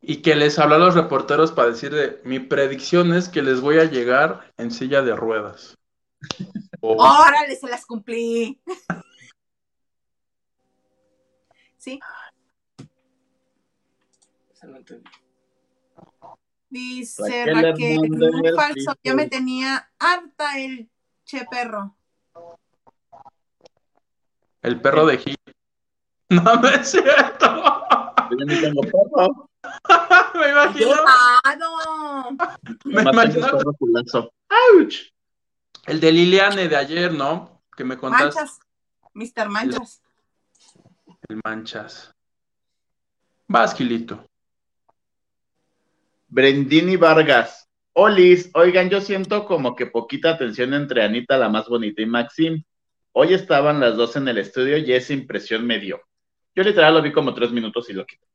[0.01, 3.61] Y que les habló a los reporteros para decir de mi predicción es que les
[3.61, 5.77] voy a llegar en silla de ruedas.
[6.81, 8.59] O- ¡Órale, se las cumplí!
[11.77, 11.99] Sí,
[14.61, 15.11] Eso no entendí.
[16.69, 20.91] dice Raquel Raquel, Hernández falso, ya me tenía harta el
[21.25, 21.97] che perro.
[24.61, 25.37] el perro de Gil.
[26.29, 27.47] No, no es cierto.
[28.31, 29.51] Yo ni tengo perro,
[30.35, 30.93] Me imagino.
[31.43, 32.37] ¡Claro!
[32.85, 33.47] Me imagino.
[34.49, 34.95] ¡Auch!
[35.87, 37.63] el de Liliane de ayer, ¿no?
[37.75, 38.39] Que me contaste.
[38.39, 38.61] Manchas,
[39.15, 39.49] Mr.
[39.49, 40.03] Manchas.
[41.29, 42.15] El manchas.
[43.49, 44.30] Vas, Gilito.
[46.31, 47.69] Brendini Vargas.
[47.93, 52.63] Olis, oigan, yo siento como que poquita atención entre Anita, la más bonita, y Maxim.
[53.13, 56.01] Hoy estaban las dos en el estudio y esa impresión me dio.
[56.55, 58.27] Yo literal lo vi como tres minutos y lo quité.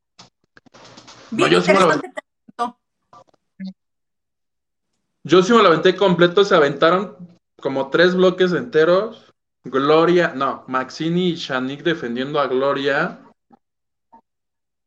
[1.31, 2.75] No, yo sí me lo.
[5.23, 9.33] Yo sí me lo aventé completo, se aventaron como tres bloques enteros.
[9.63, 13.24] Gloria, no, Maxini y Shanik defendiendo a Gloria,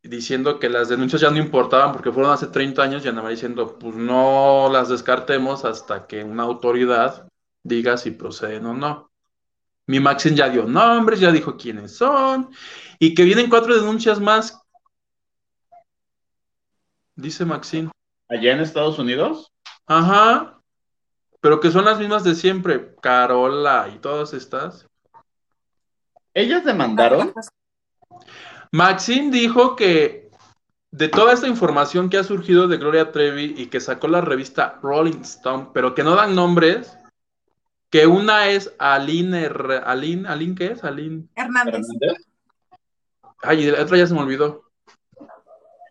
[0.03, 3.79] diciendo que las denuncias ya no importaban porque fueron hace 30 años y andaba diciendo,
[3.79, 7.29] pues no las descartemos hasta que una autoridad
[7.63, 9.11] diga si proceden o no.
[9.87, 12.51] Mi Maxine ya dio nombres, ya dijo quiénes son,
[12.99, 14.61] y que vienen cuatro denuncias más.
[17.17, 17.91] Dice Maxine.
[18.29, 19.51] Allá en Estados Unidos,
[19.89, 20.61] Ajá.
[21.41, 22.95] Pero que son las mismas de siempre.
[23.01, 24.87] Carola y todas estas.
[26.35, 27.33] ellas demandaron.
[28.73, 30.31] Maxine dijo que
[30.91, 34.79] de toda esta información que ha surgido de Gloria Trevi y que sacó la revista
[34.83, 36.97] Rolling Stone, pero que no dan nombres,
[37.91, 39.51] que una es Aline,
[39.85, 40.85] Aline, Aline, ¿qué es?
[40.85, 41.27] Aline.
[41.35, 41.87] Hernández.
[43.43, 44.65] Ay, y la otra ya se me olvidó.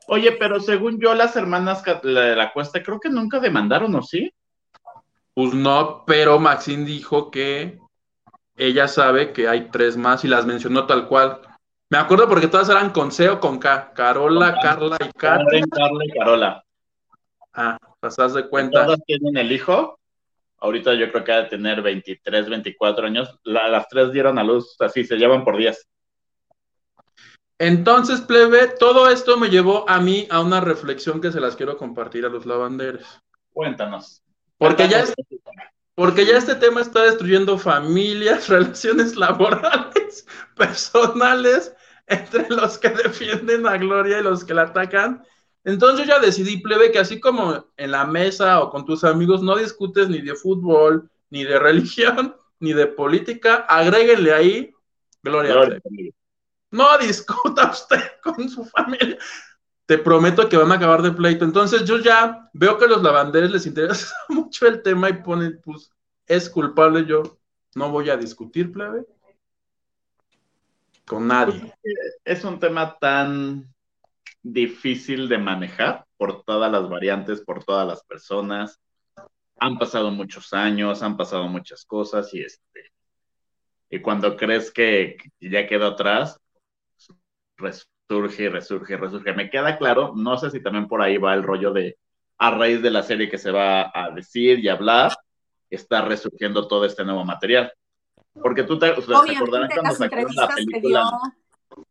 [0.08, 3.94] Oye, pero según yo, las hermanas Ca- la de la Cuesta creo que nunca demandaron,
[3.96, 4.32] ¿o sí?
[5.34, 7.80] Pues no, pero Maxine dijo que
[8.56, 11.42] ella sabe que hay tres más y las mencionó tal cual.
[11.90, 13.94] Me acuerdo porque todas eran con C o con K.
[13.94, 14.62] Carola, Con.
[14.62, 15.12] Carla y.
[15.18, 16.64] Karen, Carla y Carola.
[17.54, 18.86] Ah, pasas de cuenta.
[18.86, 20.00] Todas tienen el hijo.
[20.60, 23.40] Ahorita yo creo que ha de tener 23, 24 años.
[23.44, 25.88] La- las tres dieron a luz, así se llevan por 10.
[27.60, 31.78] Entonces, plebe, todo esto me llevó a mí a una reflexión que se las quiero
[31.78, 33.04] compartir a los lavanderos.
[33.52, 34.22] Cuéntanos.
[34.58, 35.72] Porque ya, Cuéntanos.
[35.96, 41.74] porque ya este tema está destruyendo familias, relaciones laborales, personales,
[42.28, 45.24] entre los que defienden a Gloria y los que la atacan.
[45.64, 49.42] Entonces yo ya decidí, plebe, que así como en la mesa o con tus amigos
[49.42, 54.74] no discutes ni de fútbol, ni de religión, ni de política, agréguenle ahí
[55.24, 55.54] Gloria.
[55.54, 55.82] Gloria.
[56.72, 59.18] No discuta usted con su familia.
[59.86, 61.46] Te prometo que van a acabar de pleito.
[61.46, 65.60] Entonces yo ya veo que a los lavanderes les interesa mucho el tema y ponen,
[65.64, 65.92] pues,
[66.26, 67.40] es culpable yo.
[67.76, 69.06] No voy a discutir, plebe.
[71.08, 71.74] Con nadie.
[72.24, 73.74] Es un tema tan
[74.44, 78.80] difícil de manejar por todas las variantes, por todas las personas.
[79.60, 82.92] Han pasado muchos años, han pasado muchas cosas y este
[83.90, 86.40] y cuando crees que ya quedó atrás,
[87.56, 89.34] resurge resurge resurge.
[89.34, 91.98] Me queda claro, no sé si también por ahí va el rollo de
[92.38, 95.14] a raíz de la serie que se va a decir y hablar,
[95.70, 97.72] está resurgiendo todo este nuevo material.
[98.42, 101.12] Porque tú te, Obviamente cuando las sacaron la entrevistas que película.
[101.72, 101.82] dio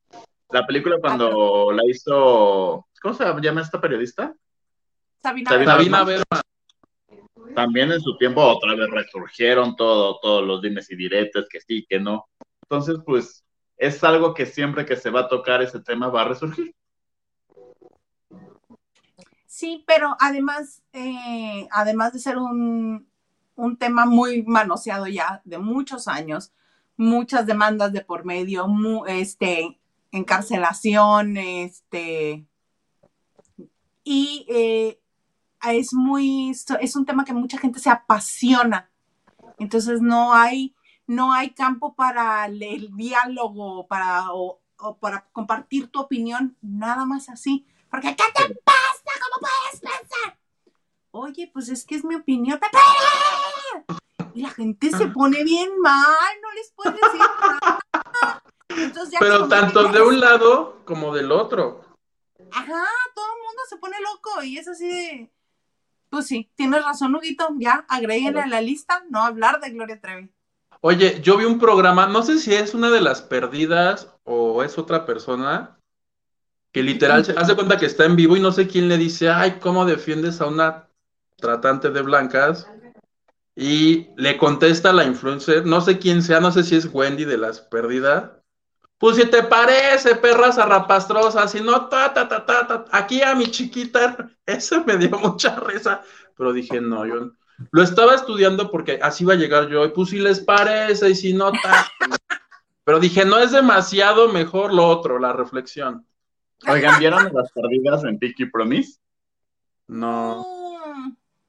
[0.51, 4.35] La película cuando la hizo, ¿cómo se llama esta periodista?
[5.23, 5.73] Sabina, Sabina.
[5.73, 6.05] Sabina.
[6.05, 6.43] Berman.
[7.55, 11.87] También en su tiempo otra vez resurgieron todo, todos los dimes y diretes, que sí,
[11.89, 12.27] que no.
[12.63, 13.45] Entonces, pues,
[13.77, 16.75] es algo que siempre que se va a tocar ese tema va a resurgir.
[19.47, 23.09] Sí, pero además, eh, además de ser un,
[23.57, 26.53] un tema muy manoseado ya de muchos años,
[26.97, 29.79] muchas demandas de por medio, mu- este,
[30.13, 32.47] encarcelación, este,
[34.05, 35.01] y eh,
[35.69, 36.51] es muy,
[36.81, 38.89] es un tema que mucha gente se apasiona.
[39.59, 40.75] Entonces no hay,
[41.07, 47.05] no hay campo para el, el diálogo, para, o, o para compartir tu opinión, nada
[47.05, 47.67] más así.
[47.91, 49.11] Porque ¿qué te pasa?
[49.23, 50.39] ¿Cómo puedes pensar?
[51.19, 52.61] Oye, pues es que es mi opinión.
[54.35, 58.43] Y la gente se pone bien mal, no les puedes decir nada.
[58.69, 61.81] Entonces ya Pero tanto de un lado como del otro.
[62.53, 65.31] Ajá, todo el mundo se pone loco y es así de.
[66.11, 67.49] Pues sí, tienes razón, Huguito.
[67.57, 70.31] Ya, agréguenle a la lista, no hablar de Gloria Trevi.
[70.83, 74.77] Oye, yo vi un programa, no sé si es una de las perdidas o es
[74.77, 75.79] otra persona,
[76.73, 79.31] que literal se hace cuenta que está en vivo y no sé quién le dice,
[79.31, 80.87] ay, ¿cómo defiendes a una
[81.37, 82.69] tratante de blancas?
[83.55, 87.39] Y le contesta la influencer, no sé quién sea, no sé si es Wendy de
[87.39, 88.31] las perdidas.
[88.99, 93.35] Pues si te parece, perra zarrapastrosa, si no, ta, ta, ta, ta, ta, aquí a
[93.35, 96.03] mi chiquita, eso me dio mucha risa,
[96.37, 97.33] pero dije, no, yo
[97.71, 101.15] lo estaba estudiando porque así va a llegar yo, y pues si les parece, y
[101.15, 101.87] si no, ta.
[102.85, 106.07] Pero dije, no es demasiado mejor lo otro, la reflexión.
[106.69, 109.01] Oigan, ¿vieron las perdidas en Pinky Promise?
[109.89, 110.47] No.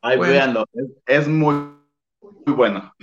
[0.01, 0.33] Ay, Bueno.
[0.33, 1.55] véanlo, es, es muy,
[2.45, 2.93] muy bueno.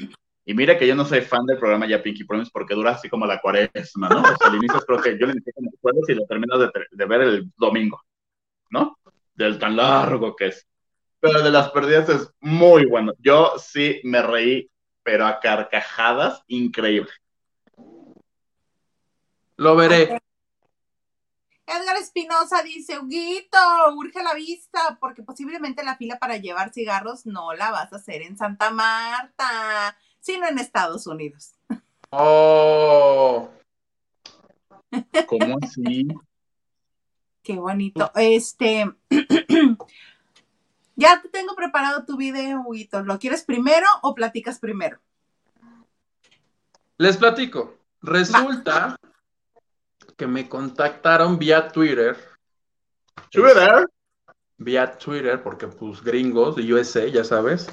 [0.46, 3.08] Y mira que yo no soy fan del programa ya Pinky Promise porque dura así
[3.08, 4.20] como la cuaresma, ¿no?
[4.20, 6.58] O sea, al inicio creo que yo le inicié como el jueves y lo termino
[6.58, 8.02] de, de ver el domingo,
[8.70, 8.98] ¿no?
[9.34, 10.66] Del tan largo que es.
[11.20, 13.14] Pero de las perdidas es muy bueno.
[13.18, 14.68] Yo sí me reí,
[15.02, 17.10] pero a carcajadas, increíble.
[19.56, 20.18] Lo veré.
[21.66, 23.58] Edgar, Espinosa dice, Huguito,
[23.96, 28.22] urge la vista, porque posiblemente la fila para llevar cigarros no la vas a hacer
[28.22, 31.54] en Santa Marta, sino en Estados Unidos.
[32.10, 33.48] Oh,
[35.26, 36.08] ¿Cómo así?
[37.42, 38.10] Qué bonito.
[38.14, 38.90] Este,
[40.96, 43.02] ya te tengo preparado tu video, Huguito.
[43.02, 45.00] ¿Lo quieres primero o platicas primero?
[46.98, 47.78] les platico.
[48.02, 48.96] Resulta
[50.16, 52.16] que me contactaron vía Twitter.
[53.30, 53.88] Twitter.
[54.56, 57.68] Vía Twitter, porque pues gringos de USA, ya sabes.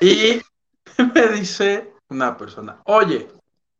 [0.00, 0.40] Y
[1.14, 3.28] me dice una persona, oye,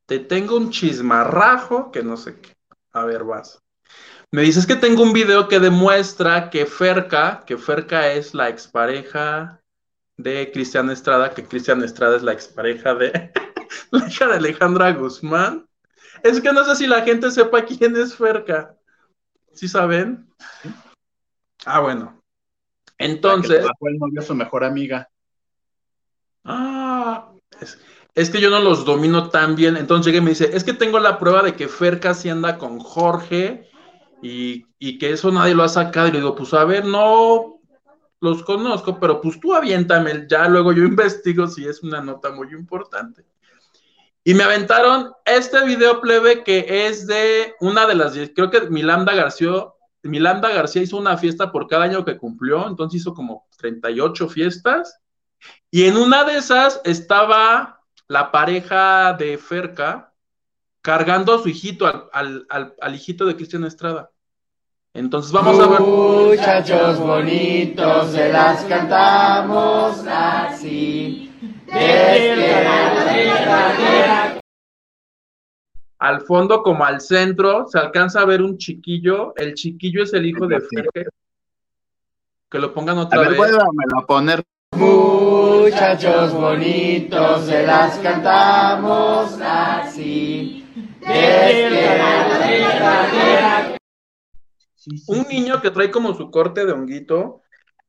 [0.06, 2.52] te tengo un chismarrajo que no sé qué.
[2.92, 3.62] A ver, vas.
[4.30, 9.60] Me dices que tengo un video que demuestra que Ferca, que Ferca es la expareja
[10.16, 13.32] de Cristian Estrada, que Cristian Estrada es la expareja de
[13.90, 15.66] la hija de Alejandra Guzmán.
[16.22, 18.76] Es que no sé si la gente sepa quién es Ferca.
[19.52, 20.28] ¿Sí saben?
[21.64, 22.20] Ah, bueno.
[22.98, 23.62] Entonces.
[23.62, 25.08] Bajó el novio su mejor amiga.
[26.44, 27.78] Ah, es,
[28.14, 29.76] es que yo no los domino tan bien.
[29.76, 32.58] Entonces llegué y me dice, es que tengo la prueba de que Ferca sí anda
[32.58, 33.68] con Jorge
[34.22, 36.08] y, y que eso nadie lo ha sacado.
[36.08, 37.60] Y le digo, pues a ver, no
[38.20, 42.48] los conozco, pero pues tú aviéntame, ya luego yo investigo si es una nota muy
[42.52, 43.24] importante.
[44.24, 49.14] Y me aventaron este video plebe que es de una de las, creo que Milanda
[49.14, 49.66] García,
[50.02, 55.00] Milanda García hizo una fiesta por cada año que cumplió, entonces hizo como 38 fiestas.
[55.72, 60.12] Y en una de esas estaba la pareja de Ferca
[60.82, 64.10] cargando a su hijito, al, al, al, al hijito de Cristian Estrada.
[64.94, 65.80] Entonces vamos a ver.
[65.80, 71.31] Muchachos bonitos, se las cantamos así.
[75.98, 79.34] Al fondo, como al centro, se alcanza a ver un chiquillo.
[79.36, 81.10] El chiquillo es el hijo de Ferca.
[82.50, 83.52] Que lo pongan otra A ver, vez.
[83.56, 84.42] a poner.
[84.74, 90.66] Muchachos bonitos, se las cantamos así.
[95.06, 97.42] un niño que trae como su corte de honguito.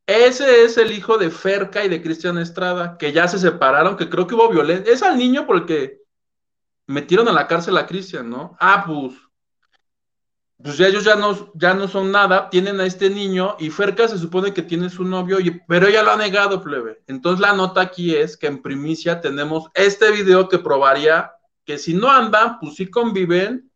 [0.05, 4.09] Ese es el hijo de Ferca y de Cristian Estrada, que ya se separaron, que
[4.09, 4.93] creo que hubo violencia.
[4.93, 6.01] Es al niño porque
[6.87, 8.57] metieron a la cárcel a Cristian, ¿no?
[8.59, 9.13] Ah, pues.
[10.61, 14.07] Pues ya ellos ya no, ya no son nada, tienen a este niño y Ferca
[14.07, 15.37] se supone que tiene su novio,
[15.67, 17.01] pero ella lo ha negado, plebe.
[17.07, 21.33] Entonces la nota aquí es que en primicia tenemos este video que probaría
[21.65, 23.69] que si no andan, pues sí conviven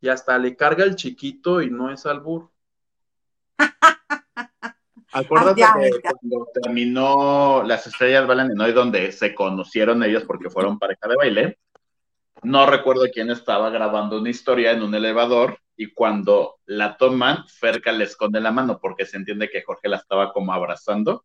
[0.00, 2.50] y hasta le carga el chiquito y no es albur.
[5.12, 10.78] Acuérdate ah, que cuando terminó Las Estrellas Valen y donde se conocieron ellos porque fueron
[10.78, 11.58] pareja de baile,
[12.42, 17.92] no recuerdo quién estaba grabando una historia en un elevador y cuando la toman, Ferca
[17.92, 21.24] le esconde la mano porque se entiende que Jorge la estaba como abrazando,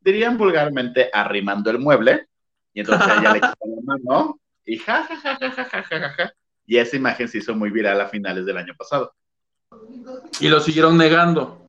[0.00, 2.26] dirían vulgarmente arrimando el mueble
[2.72, 6.32] y entonces ella le quita la mano y ja, ja, ja, ja, ja, ja, ja,
[6.66, 9.14] y esa imagen se hizo muy viral a finales del año pasado.
[10.38, 11.66] Y lo siguieron negando.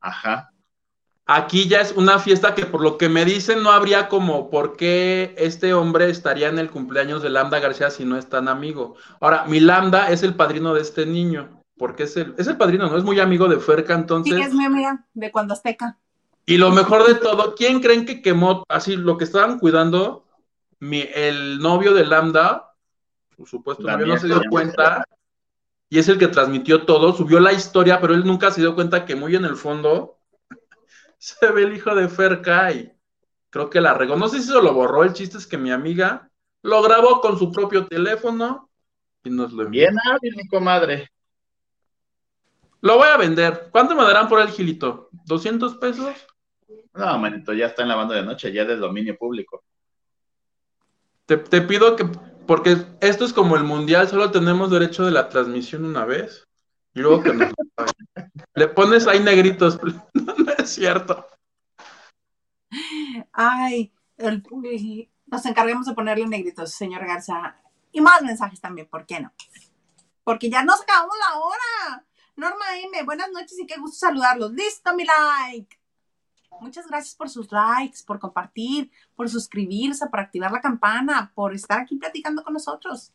[0.00, 0.50] Ajá.
[1.26, 4.76] Aquí ya es una fiesta que por lo que me dicen no habría como por
[4.76, 8.96] qué este hombre estaría en el cumpleaños de Lambda García si no es tan amigo.
[9.20, 12.88] Ahora, mi Lambda es el padrino de este niño, porque es el, es el padrino,
[12.90, 12.98] ¿no?
[12.98, 14.46] Es muy amigo de Ferca, Sí, entonces.
[14.46, 15.96] es mi amiga de cuando Azteca.
[16.44, 20.26] Y lo mejor de todo, ¿quién creen que quemó así lo que estaban cuidando?
[20.78, 22.74] Mi, el novio de Lambda,
[23.34, 25.06] su supuesto novio, no se dio cuenta,
[25.88, 29.06] y es el que transmitió todo, subió la historia, pero él nunca se dio cuenta
[29.06, 30.13] que muy en el fondo
[31.40, 32.92] se ve el hijo de Ferca y
[33.48, 34.16] creo que la regó.
[34.16, 36.30] No sé si se lo borró, el chiste es que mi amiga
[36.62, 38.68] lo grabó con su propio teléfono
[39.22, 39.82] y nos lo envió.
[39.82, 41.10] Bien hábil, mi comadre.
[42.82, 43.68] Lo voy a vender.
[43.70, 45.08] ¿Cuánto me darán por el gilito?
[45.26, 46.26] ¿200 pesos?
[46.92, 49.64] No, manito, ya está en la banda de noche, ya es de dominio público.
[51.24, 52.04] Te, te pido que,
[52.46, 56.46] porque esto es como el mundial, solo tenemos derecho de la transmisión una vez.
[56.94, 57.52] Y luego que nos.
[58.54, 59.78] Le pones ahí negritos.
[60.14, 61.26] No, es cierto.
[63.32, 64.42] Ay, el-
[65.26, 67.56] nos encargamos de ponerle negritos, señor Garza.
[67.92, 69.32] Y más mensajes también, ¿por qué no?
[70.24, 72.06] Porque ya nos acabamos la hora.
[72.36, 74.52] Norma M, buenas noches y qué gusto saludarlos.
[74.52, 75.78] Listo, mi like.
[76.60, 81.80] Muchas gracias por sus likes, por compartir, por suscribirse, por activar la campana, por estar
[81.80, 83.12] aquí platicando con nosotros.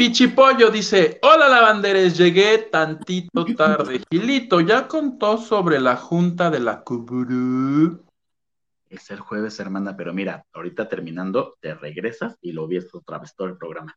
[0.00, 4.02] Pichipollo dice: Hola lavanderes, llegué tantito tarde.
[4.10, 8.02] Gilito ya contó sobre la junta de la Cuburu.
[8.88, 13.34] Es el jueves, hermana, pero mira, ahorita terminando, te regresas y lo ves otra vez
[13.36, 13.94] todo el programa.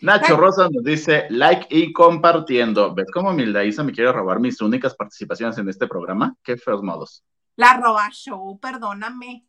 [0.00, 2.94] Nacho Rosa nos dice like y compartiendo.
[2.94, 6.36] ¿Ves cómo Mildaísa me quiere robar mis únicas participaciones en este programa?
[6.44, 7.24] Qué feos modos.
[7.56, 9.48] La roba show, perdóname.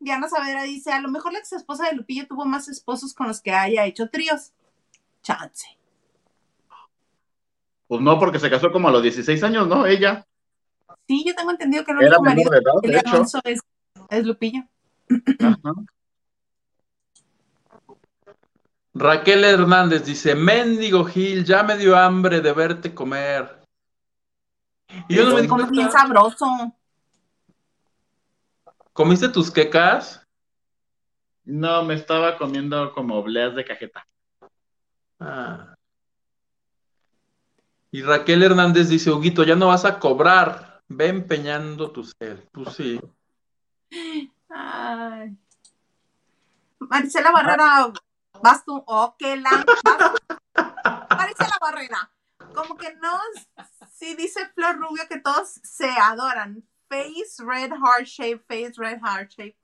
[0.00, 3.28] Diana Saavedra dice, a lo mejor la ex esposa de Lupillo tuvo más esposos con
[3.28, 4.52] los que haya hecho tríos.
[5.22, 5.66] Chance.
[7.86, 9.84] Pues no, porque se casó como a los 16 años, ¿no?
[9.86, 10.26] Ella.
[11.06, 13.10] Sí, yo tengo entendido que el Era único marido de edad, de de hecho.
[13.10, 13.60] Alonso es,
[14.08, 14.62] es Lupillo.
[15.38, 15.74] Ajá.
[18.94, 23.60] Raquel Hernández dice, mendigo Gil, ya me dio hambre de verte comer.
[25.08, 26.74] Y yo no me di Come bien sabroso.
[28.92, 30.26] ¿Comiste tus quecas?
[31.44, 34.06] No, me estaba comiendo como obleas de cajeta.
[35.18, 35.74] Ah.
[37.90, 40.82] Y Raquel Hernández dice, Huguito, ya no vas a cobrar.
[40.88, 42.48] Ve empeñando tu ser.
[42.52, 43.00] Pues sí.
[44.48, 45.36] Ay.
[46.78, 47.92] Maricela Barrera,
[48.42, 48.82] vas tú.
[48.86, 49.64] Oh, qué la.
[51.16, 52.10] Maricela Barrera,
[52.54, 53.18] como que no.
[53.92, 56.64] Sí, dice Flor Rubio que todos se adoran.
[56.90, 59.56] Face, red, heart shape, face, red, heart shape.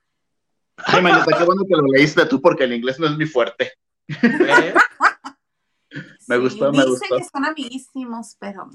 [0.77, 3.73] Ay, Mayita, qué bueno que lo leíste tú porque el inglés no es mi fuerte.
[4.07, 4.73] ¿Eh?
[6.27, 7.17] Me Sí, gustó, me dice gustó.
[7.17, 8.69] que son amiguísimos, pero.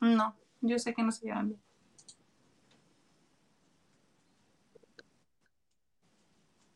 [0.00, 1.60] No, yo sé que no se llevan bien.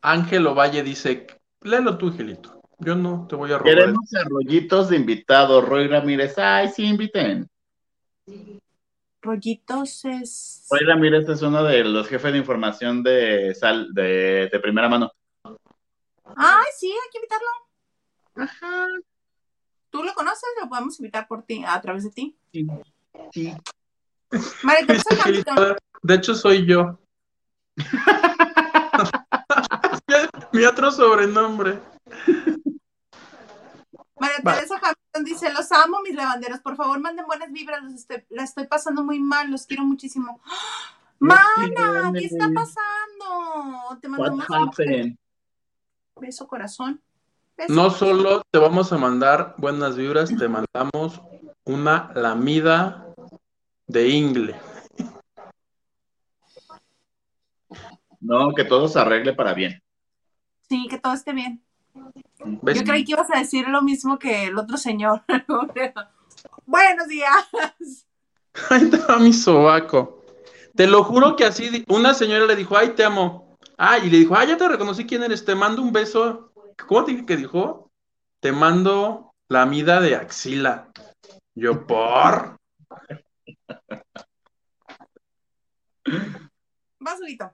[0.02, 1.26] Ángel Ovalle dice,
[1.62, 2.60] léelo tú, Gilito.
[2.78, 3.74] Yo no te voy a robar.
[3.74, 5.64] Queremos arrollitos de invitados.
[5.66, 7.48] Roy Ramírez, ay, sí, inviten.
[9.22, 10.66] Rollitos es.
[10.70, 15.12] Roy Ramírez es uno de los jefes de información de, sal, de, de primera mano.
[16.36, 17.48] Ay, sí, hay que invitarlo.
[18.34, 18.86] Ajá.
[19.90, 20.48] ¿Tú lo conoces?
[20.60, 22.36] Lo podemos invitar por ti, a través de ti.
[23.32, 23.54] Sí.
[24.62, 25.18] Hamilton.
[25.22, 26.98] Gilito, de hecho, soy yo.
[30.52, 31.80] Mi otro sobrenombre.
[34.22, 34.54] María Va.
[34.54, 36.60] Teresa Hamilton dice, los amo, mis lavanderos.
[36.60, 37.82] Por favor, manden buenas vibras.
[37.82, 39.50] Los estoy, la estoy pasando muy mal.
[39.50, 40.40] Los quiero muchísimo.
[41.18, 43.98] Mana, ¿qué está pasando?
[44.00, 45.18] Te What mandamos un
[46.20, 47.00] beso, corazón.
[47.56, 47.72] Beso.
[47.74, 51.20] No solo te vamos a mandar buenas vibras, te mandamos
[51.64, 53.06] una lamida
[53.88, 54.56] de ingle.
[58.20, 59.82] No, que todo se arregle para bien.
[60.68, 61.62] Sí, que todo esté bien.
[62.62, 62.78] ¿Ves?
[62.78, 65.22] Yo creí que ibas a decir lo mismo que el otro señor.
[66.66, 67.32] Buenos días.
[68.70, 70.22] Ahí te va mi sobaco.
[70.74, 73.58] Te lo juro que así, una señora le dijo, ay, te amo.
[73.76, 76.52] Ay, y le dijo, ay, ya te reconocí quién eres, te mando un beso.
[76.86, 77.90] ¿Cómo te dije que dijo?
[78.40, 80.90] Te mando la mida de axila.
[81.54, 82.56] Yo, por.
[86.98, 87.52] Vas, Huguito.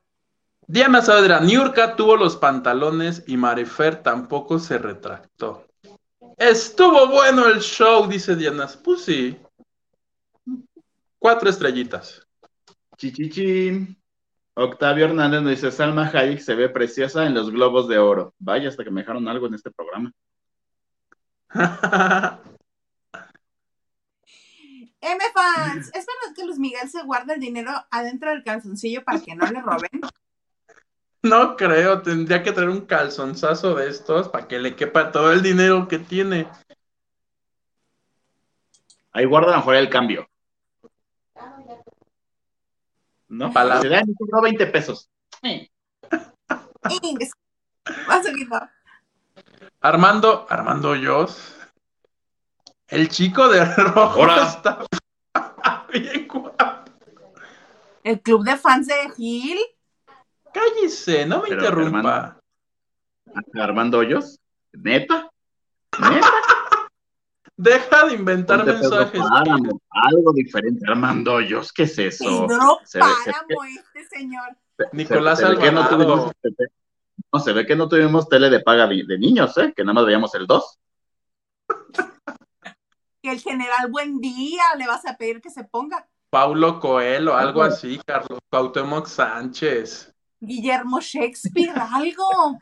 [0.71, 5.67] Diana Saavedra, Niurka tuvo los pantalones y Marifer tampoco se retractó.
[6.37, 8.69] Estuvo bueno el show, dice Diana.
[8.85, 9.39] Pues sí.
[11.19, 12.23] Cuatro estrellitas.
[12.99, 13.97] Chichichín.
[14.53, 18.35] Octavio Hernández nos dice, Salma Hayek se ve preciosa en los globos de oro.
[18.39, 20.13] Vaya, hasta que me dejaron algo en este programa.
[25.01, 29.19] M fans, ¿es verdad que Luis Miguel se guarda el dinero adentro del calzoncillo para
[29.19, 30.03] que no le roben?
[31.23, 35.43] No creo, tendría que traer un calzonzazo de estos para que le quepa todo el
[35.43, 36.49] dinero que tiene.
[39.13, 40.29] Ahí guarda a lo mejor el cambio.
[43.29, 43.53] ¿No?
[43.53, 45.09] Pa' la- Se da, me cobró 20 pesos.
[49.81, 51.55] Armando, Armando Hoyos.
[52.87, 54.47] El chico de rojo Hola.
[54.49, 54.87] está
[55.93, 56.91] bien guapo.
[58.05, 59.59] El club de fans de Gil.
[60.53, 62.41] Cállese, no me Pero, interrumpa.
[63.55, 64.39] Armando Hoyos.
[64.73, 65.31] ¿Neta?
[65.99, 66.31] ¿Neta?
[67.57, 69.21] Deja de inventar Ponte Pedro mensajes.
[69.21, 70.85] Páramo, algo diferente.
[70.89, 72.47] Armando Hoyos, ¿qué es eso?
[72.47, 74.57] Pedro Se ve- se- Páramo, este señor.
[74.93, 75.97] Nicolás se, se ve que no Alvarado.
[75.97, 76.67] tuvimos, se-
[77.33, 79.73] no, se ve que no tuvimos tele de paga de, de niños, ¿eh?
[79.77, 80.79] Que nada más veíamos el 2.
[83.21, 86.09] Que el general Buen Día le vas a pedir que se ponga.
[86.31, 90.15] Paulo Coelho, algo así, Carlos Cuauhtémoc Sánchez.
[90.41, 92.59] Guillermo Shakespeare, algo.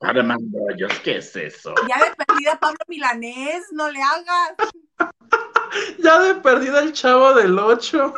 [0.00, 1.74] Armando Hoyos, ¿qué es eso?
[1.88, 4.54] Ya de perdida Pablo Milanés, no le hagas.
[5.98, 8.14] Ya de perdida el chavo del 8.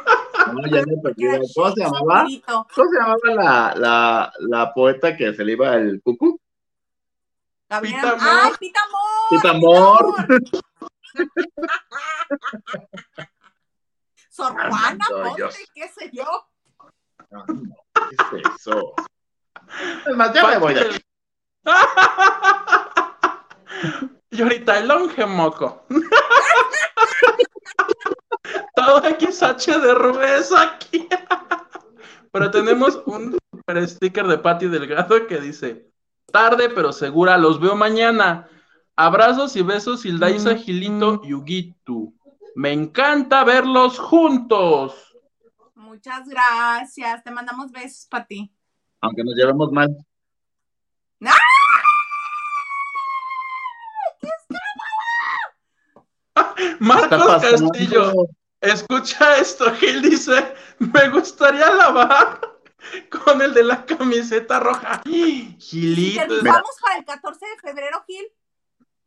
[0.52, 1.24] No, ya me perdí.
[1.54, 2.26] ¿Cómo se llamaba?
[2.46, 6.40] ¿Cómo se llamaba la, la, la poeta que se le iba el cucu?
[7.68, 8.16] Gabriela-.
[8.20, 9.28] ¡Ay, Pita Amor!
[9.30, 10.16] Pita Amor.
[14.38, 16.24] Sor Juana, ponte, qué sé yo.
[17.30, 18.94] No, ¿Qué es eso?
[20.06, 21.00] Es más, ya me voy de aquí.
[24.30, 25.84] Y ahorita el longe moco.
[28.76, 31.08] Todo XH de Rubés aquí.
[32.30, 35.90] Pero tenemos un super sticker de Patti Delgado que dice:
[36.30, 38.48] Tarde pero segura, los veo mañana.
[38.94, 42.12] Abrazos y besos, Hildaisa, Gilito y Huguito.
[42.58, 45.16] Me encanta verlos juntos.
[45.76, 47.22] Muchas gracias.
[47.22, 48.52] Te mandamos besos para ti.
[49.00, 49.96] Aunque nos llevemos mal.
[56.80, 57.70] Marcos pasando?
[57.70, 58.12] Castillo,
[58.60, 59.72] escucha esto.
[59.76, 62.40] Gil dice: Me gustaría lavar
[63.08, 65.00] con el de la camiseta roja.
[65.04, 65.10] Te
[65.60, 68.26] Gilito, rifamos para el 14 de febrero, Gil.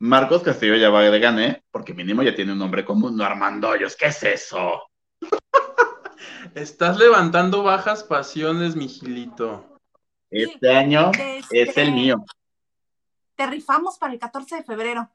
[0.02, 3.70] Marcos Castillo ya va de gané, porque mínimo ya tiene un nombre común, no Armando
[3.70, 3.96] Hoyos.
[3.96, 4.82] ¿Qué es eso?
[6.56, 9.78] estás levantando bajas pasiones, mi Gilito.
[10.32, 12.26] Este año Este, es el mío.
[13.36, 15.08] Te rifamos para el 14 de febrero.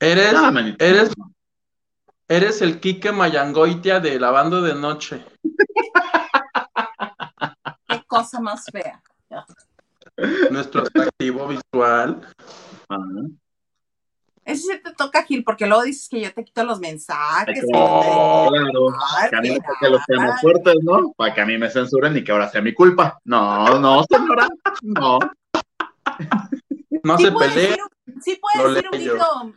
[0.00, 0.82] Eres, No, manito.
[0.82, 1.10] eres,
[2.26, 5.26] eres el Quique Mayangoitia de Lavando de Noche.
[7.86, 9.02] Qué cosa más fea.
[10.50, 12.26] Nuestro atractivo visual.
[12.88, 13.02] Ajá.
[14.44, 17.60] Ese sí te toca, Gil, porque luego dices que yo te quito los mensajes.
[17.60, 19.66] Te- Oh, Claro, Ay, que a mí me mira.
[19.68, 21.12] toque los temas fuertes, ¿no?
[21.16, 23.20] Para que a mí me censuren y que ahora sea mi culpa.
[23.24, 24.48] No, no, señora,
[24.82, 25.18] no.
[27.04, 27.76] No Sí se pelee.
[28.20, 29.54] sí puede lo decir un grito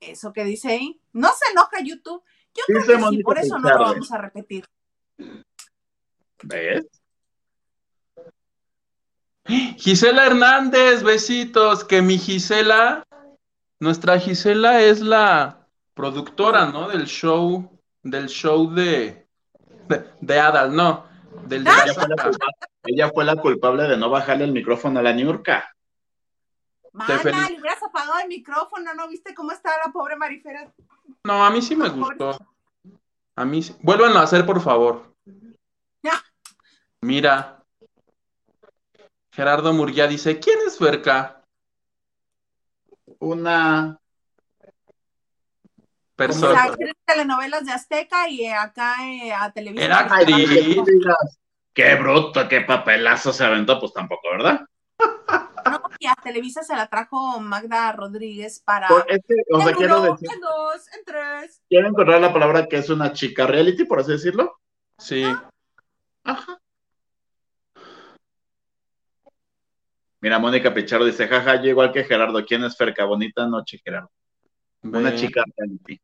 [0.00, 1.00] eso que dice ahí.
[1.12, 2.22] No se enoja YouTube.
[2.54, 4.64] Yo creo que sí, por eso no lo vamos a repetir.
[6.42, 6.86] ¿Ves?
[9.76, 11.84] Gisela Hernández, besitos.
[11.84, 13.04] Que mi Gisela,
[13.80, 16.88] nuestra Gisela es la productora, ¿no?
[16.88, 19.26] Del show, del show de,
[19.88, 21.06] de, de Adal, no,
[21.46, 24.52] del de la Ella fue, la culpable, ella fue la culpable de no bajarle el
[24.52, 25.74] micrófono a la Niurka.
[26.92, 30.72] Mana, le hubieras apagado el micrófono, ¿no viste cómo está la pobre Marifera?
[31.24, 32.36] No, a mí sí me gustó.
[33.36, 33.76] A mí sí.
[33.80, 35.14] Vuélvanlo a hacer, por favor.
[36.02, 36.20] Ya.
[37.00, 37.64] Mira.
[39.30, 41.39] Gerardo Murguía dice, ¿quién es Ferca?
[43.20, 43.98] Una.
[46.16, 46.64] Persona.
[46.64, 49.84] actriz de telenovelas de Azteca y eh, acá eh, a Televisa.
[49.84, 50.76] Era actriz.
[51.72, 54.66] Qué bruto, qué papelazo se aventó, pues tampoco, ¿verdad?
[55.64, 58.88] No, y a Televisa se la trajo Magda Rodríguez para.
[59.08, 61.62] Es que, o sea, en quiero uno, decir, en dos, en tres.
[61.68, 64.58] quiero encontrar la palabra que es una chica reality, por así decirlo.
[64.98, 65.24] Sí.
[66.24, 66.60] Ajá.
[70.20, 73.04] Mira, Mónica Pichardo dice, jaja, yo igual que Gerardo, ¿quién es Ferca?
[73.04, 74.10] Bonita noche, Gerardo.
[74.82, 75.16] Una Ve.
[75.16, 76.00] chica reality.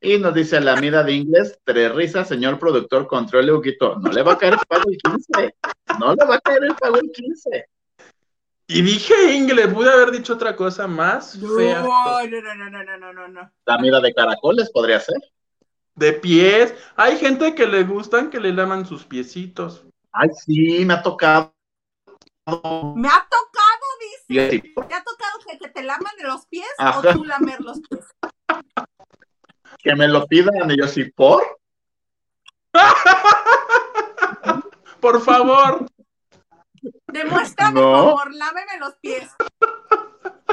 [0.00, 3.96] Y nos dice la mira de inglés, tres risas, señor productor, controle Huguito.
[3.96, 5.54] No le va a caer el pago el 15.
[5.98, 7.66] No le va a caer el pago el 15.
[8.68, 13.28] Y dije Ingle, pude haber dicho otra cosa más no, no, no, no, no, no,
[13.28, 13.52] no.
[13.66, 15.16] La mira de caracoles podría ser.
[15.96, 16.74] De pies.
[16.94, 19.84] Hay gente que le gustan que le laman sus piecitos.
[20.12, 21.52] Ay, sí, me ha tocado.
[22.96, 23.86] Me ha tocado,
[24.28, 24.62] dice.
[24.88, 26.98] ¿Te ha tocado que, que te laman de los pies Ajá.
[26.98, 28.04] o tú lamer los pies?
[29.78, 31.42] que me lo pidan y yo sí, ¿por?
[35.00, 35.86] Por favor.
[37.06, 37.86] Demuéstrame, No.
[37.92, 39.30] por favor, lámeme los pies.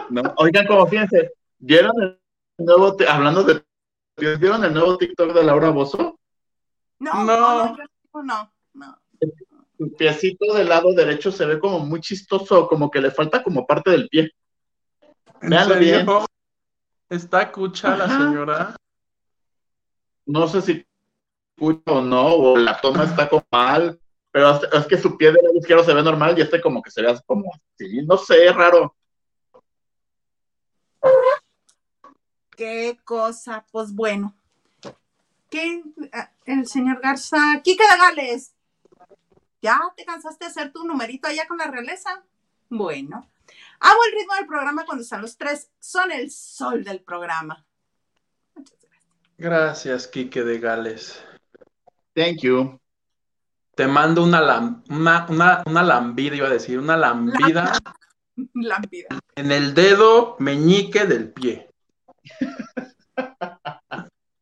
[0.09, 0.34] No.
[0.38, 2.19] Oigan, como fíjense, ¿vieron el
[2.57, 3.63] nuevo, hablando de,
[4.17, 6.19] ¿vieron el nuevo TikTok de Laura Bozo?
[6.99, 7.65] No, No.
[7.65, 8.51] no, yo no, no.
[9.77, 13.65] Su piecito del lado derecho se ve como muy chistoso, como que le falta como
[13.65, 14.31] parte del pie.
[15.41, 16.06] ¿En Véanlo serio?
[16.06, 16.26] bien.
[17.10, 18.76] Está cucha la señora.
[20.26, 20.85] No sé si
[21.56, 23.99] escucha o no, o la toma está como mal,
[24.31, 26.91] pero es, que su pie del lado izquierdo se ve normal y este como que
[26.91, 28.95] se ve así como así, no sé, es raro.
[32.56, 34.35] Qué cosa, pues bueno.
[35.49, 35.84] ¿Qué?
[36.11, 38.55] Ah, El señor Garza, Kike de Gales.
[39.61, 42.23] ¿Ya te cansaste de hacer tu numerito allá con la realeza?
[42.69, 43.30] Bueno.
[43.80, 45.69] Hago el ritmo del programa cuando están los tres.
[45.80, 47.65] Son el sol del programa.
[48.56, 49.11] Muchas gracias.
[49.38, 51.23] Gracias, Quique de Gales.
[52.14, 52.80] Thank you.
[53.76, 57.73] Te mando una, lam- una, una, una lambida, iba a decir, una lambida
[58.53, 59.07] Lámpida.
[59.36, 61.69] en el dedo meñique del pie.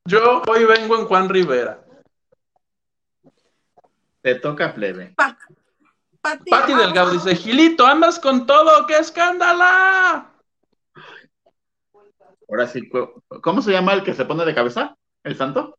[0.05, 1.83] Yo hoy vengo en Juan Rivera.
[4.23, 5.13] Te toca plebe.
[5.17, 10.31] Pati, Pati ah, Delgado dice, Gilito, andas con todo, ¡qué escándala!
[12.47, 12.89] Ahora sí,
[13.41, 14.95] ¿cómo se llama el que se pone de cabeza?
[15.25, 15.77] ¿El santo?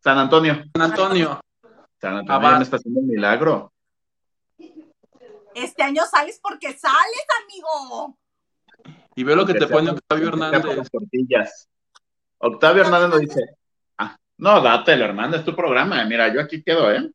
[0.00, 0.62] San Antonio.
[0.72, 1.40] San Antonio.
[2.00, 3.72] San Antonio ya me está haciendo un milagro.
[5.52, 8.16] Este año sales porque sales, amigo.
[9.16, 10.76] Y ve lo que te pone Octavio Hernández.
[10.76, 11.68] las tortillas.
[12.38, 13.40] Octavio Hernández nos dice,
[13.98, 16.04] ah, no, dátelo, hermano, es tu programa.
[16.04, 17.10] Mira, yo aquí quedo, ¿eh?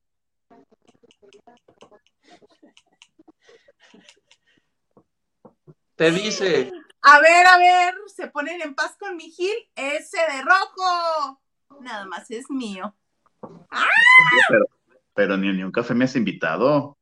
[6.01, 6.73] Te dice,
[7.03, 11.39] A ver, a ver, se ponen en paz con mi Gil, ese de rojo.
[11.79, 12.95] Nada más es mío.
[14.49, 14.65] Pero,
[15.13, 16.97] pero ni, ni un café me has invitado.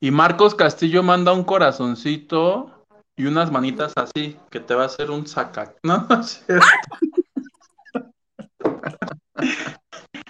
[0.00, 2.84] y Marcos Castillo manda un corazoncito
[3.14, 5.72] y unas manitas así, que te va a hacer un saca.
[5.84, 6.66] No, no es cierto.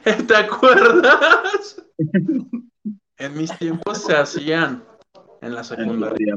[0.29, 1.83] ¿Te acuerdas?
[3.19, 4.85] En mis tiempos se hacían
[5.41, 6.35] en la En los secundaria.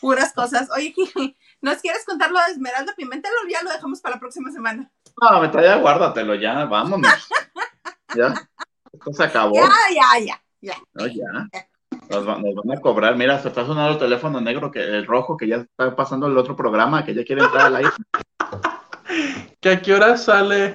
[0.00, 0.68] Puras cosas.
[0.76, 0.94] Oye,
[1.60, 4.90] ¿nos quieres contar lo de Esmeralda Pimentel o ya lo dejamos para la próxima semana?
[5.20, 7.10] No, me traía, guárdatelo ya, vámonos.
[8.16, 8.34] ya,
[8.92, 9.54] esto se acabó.
[9.54, 10.76] Ya, ya, ya, ya.
[10.94, 11.48] No, ya.
[12.08, 13.16] Nos, va- nos van a cobrar.
[13.16, 16.38] Mira, se está sonando el teléfono negro, que el rojo, que ya está pasando el
[16.38, 17.90] otro programa, que ya quiere entrar al aire.
[19.60, 20.74] ¿Que a qué hora sale?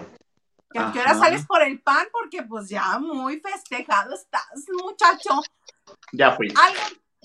[0.69, 2.07] ¿Que ¿A qué hora sales por el pan?
[2.11, 5.41] Porque pues ya muy festejado estás, muchacho.
[6.11, 6.53] Ya fui.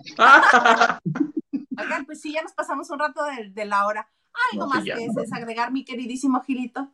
[1.78, 4.09] Oigan, pues sí, ya nos pasamos un rato de, de la hora.
[4.52, 6.90] Algo No, sí, más ya, que desagregar, mi queridísimo Gilito.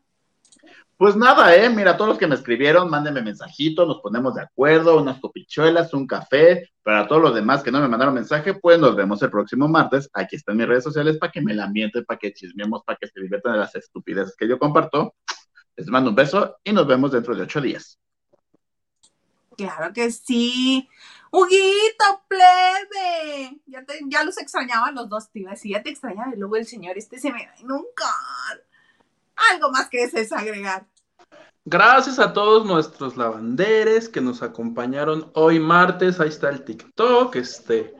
[0.96, 5.00] Pues nada, eh, mira, todos los que me escribieron, mándenme mensajitos, nos ponemos de acuerdo,
[5.00, 6.70] unas copichuelas, un café.
[6.82, 10.10] Para todos los demás que no me mandaron mensaje, pues nos vemos el próximo martes.
[10.12, 13.06] Aquí están mis redes sociales para que me la ambienten, para que chismeemos, para que
[13.06, 15.14] se diviertan de las estupideces que yo comparto.
[15.78, 17.98] Les mando un beso y nos vemos dentro de ocho días.
[19.56, 20.88] Claro que sí.
[21.30, 23.60] Huguito, plebe.
[23.66, 26.34] Ya, te- ya los extrañaba los dos, a decir, ya te extrañaba.
[26.34, 28.05] Y luego el señor este se me va a nunca.
[29.52, 30.84] Algo más que desagregar.
[31.64, 36.18] Gracias a todos nuestros lavanderes que nos acompañaron hoy martes.
[36.18, 37.36] Ahí está el TikTok.
[37.36, 37.94] Este,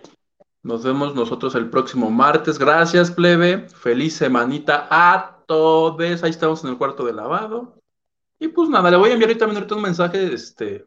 [0.65, 2.59] nos vemos nosotros el próximo martes.
[2.59, 3.69] Gracias, plebe.
[3.69, 6.23] Feliz semanita a todos.
[6.23, 7.83] Ahí estamos en el cuarto de lavado.
[8.39, 10.33] Y pues nada, le voy a enviar ahorita, ahorita un mensaje.
[10.33, 10.87] Este,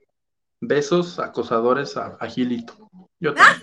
[0.61, 2.89] besos acosadores a, a Gilito.
[3.19, 3.61] Yo también.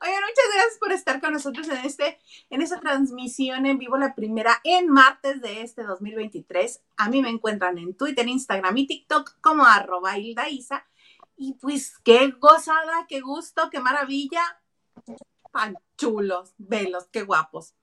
[0.00, 2.18] Oigan, muchas gracias por estar con nosotros en este,
[2.50, 6.82] en esta transmisión en vivo, la primera en martes de este 2023.
[6.96, 10.86] A mí me encuentran en Twitter, Instagram y TikTok como arroba Hilda Isa.
[11.36, 14.42] Y pues qué gozada, qué gusto, qué maravilla.
[15.52, 17.74] Tan chulos, velos, qué guapos.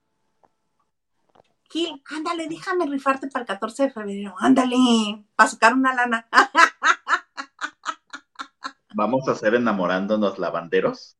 [1.72, 4.34] Gil, ándale, déjame rifarte para el 14 de febrero.
[4.38, 6.28] Ándale, para sacar una lana.
[8.94, 11.16] Vamos a hacer enamorándonos lavanderos.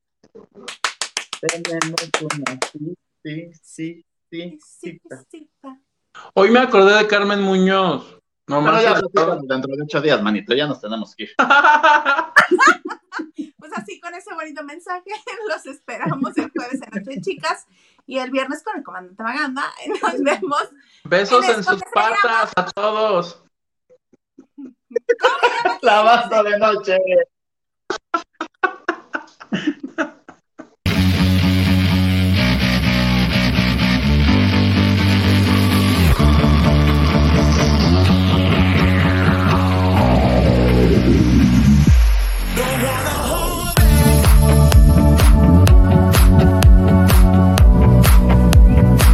[1.41, 2.59] Tenemos una
[3.63, 5.01] sí, sí, sí, sí.
[6.35, 8.19] Hoy me acordé de Carmen Muñoz.
[8.47, 8.83] No más.
[8.83, 11.31] dentro de ocho días, manito, ya nos tenemos que ir.
[13.59, 15.11] Pues así con ese bonito mensaje,
[15.49, 17.67] los esperamos el jueves en Noche de Chicas
[18.07, 19.73] y el viernes con el comandante Maganda.
[20.03, 20.69] Nos vemos.
[21.05, 23.45] Besos En en sus patas a todos.
[25.81, 26.99] Lavando de noche.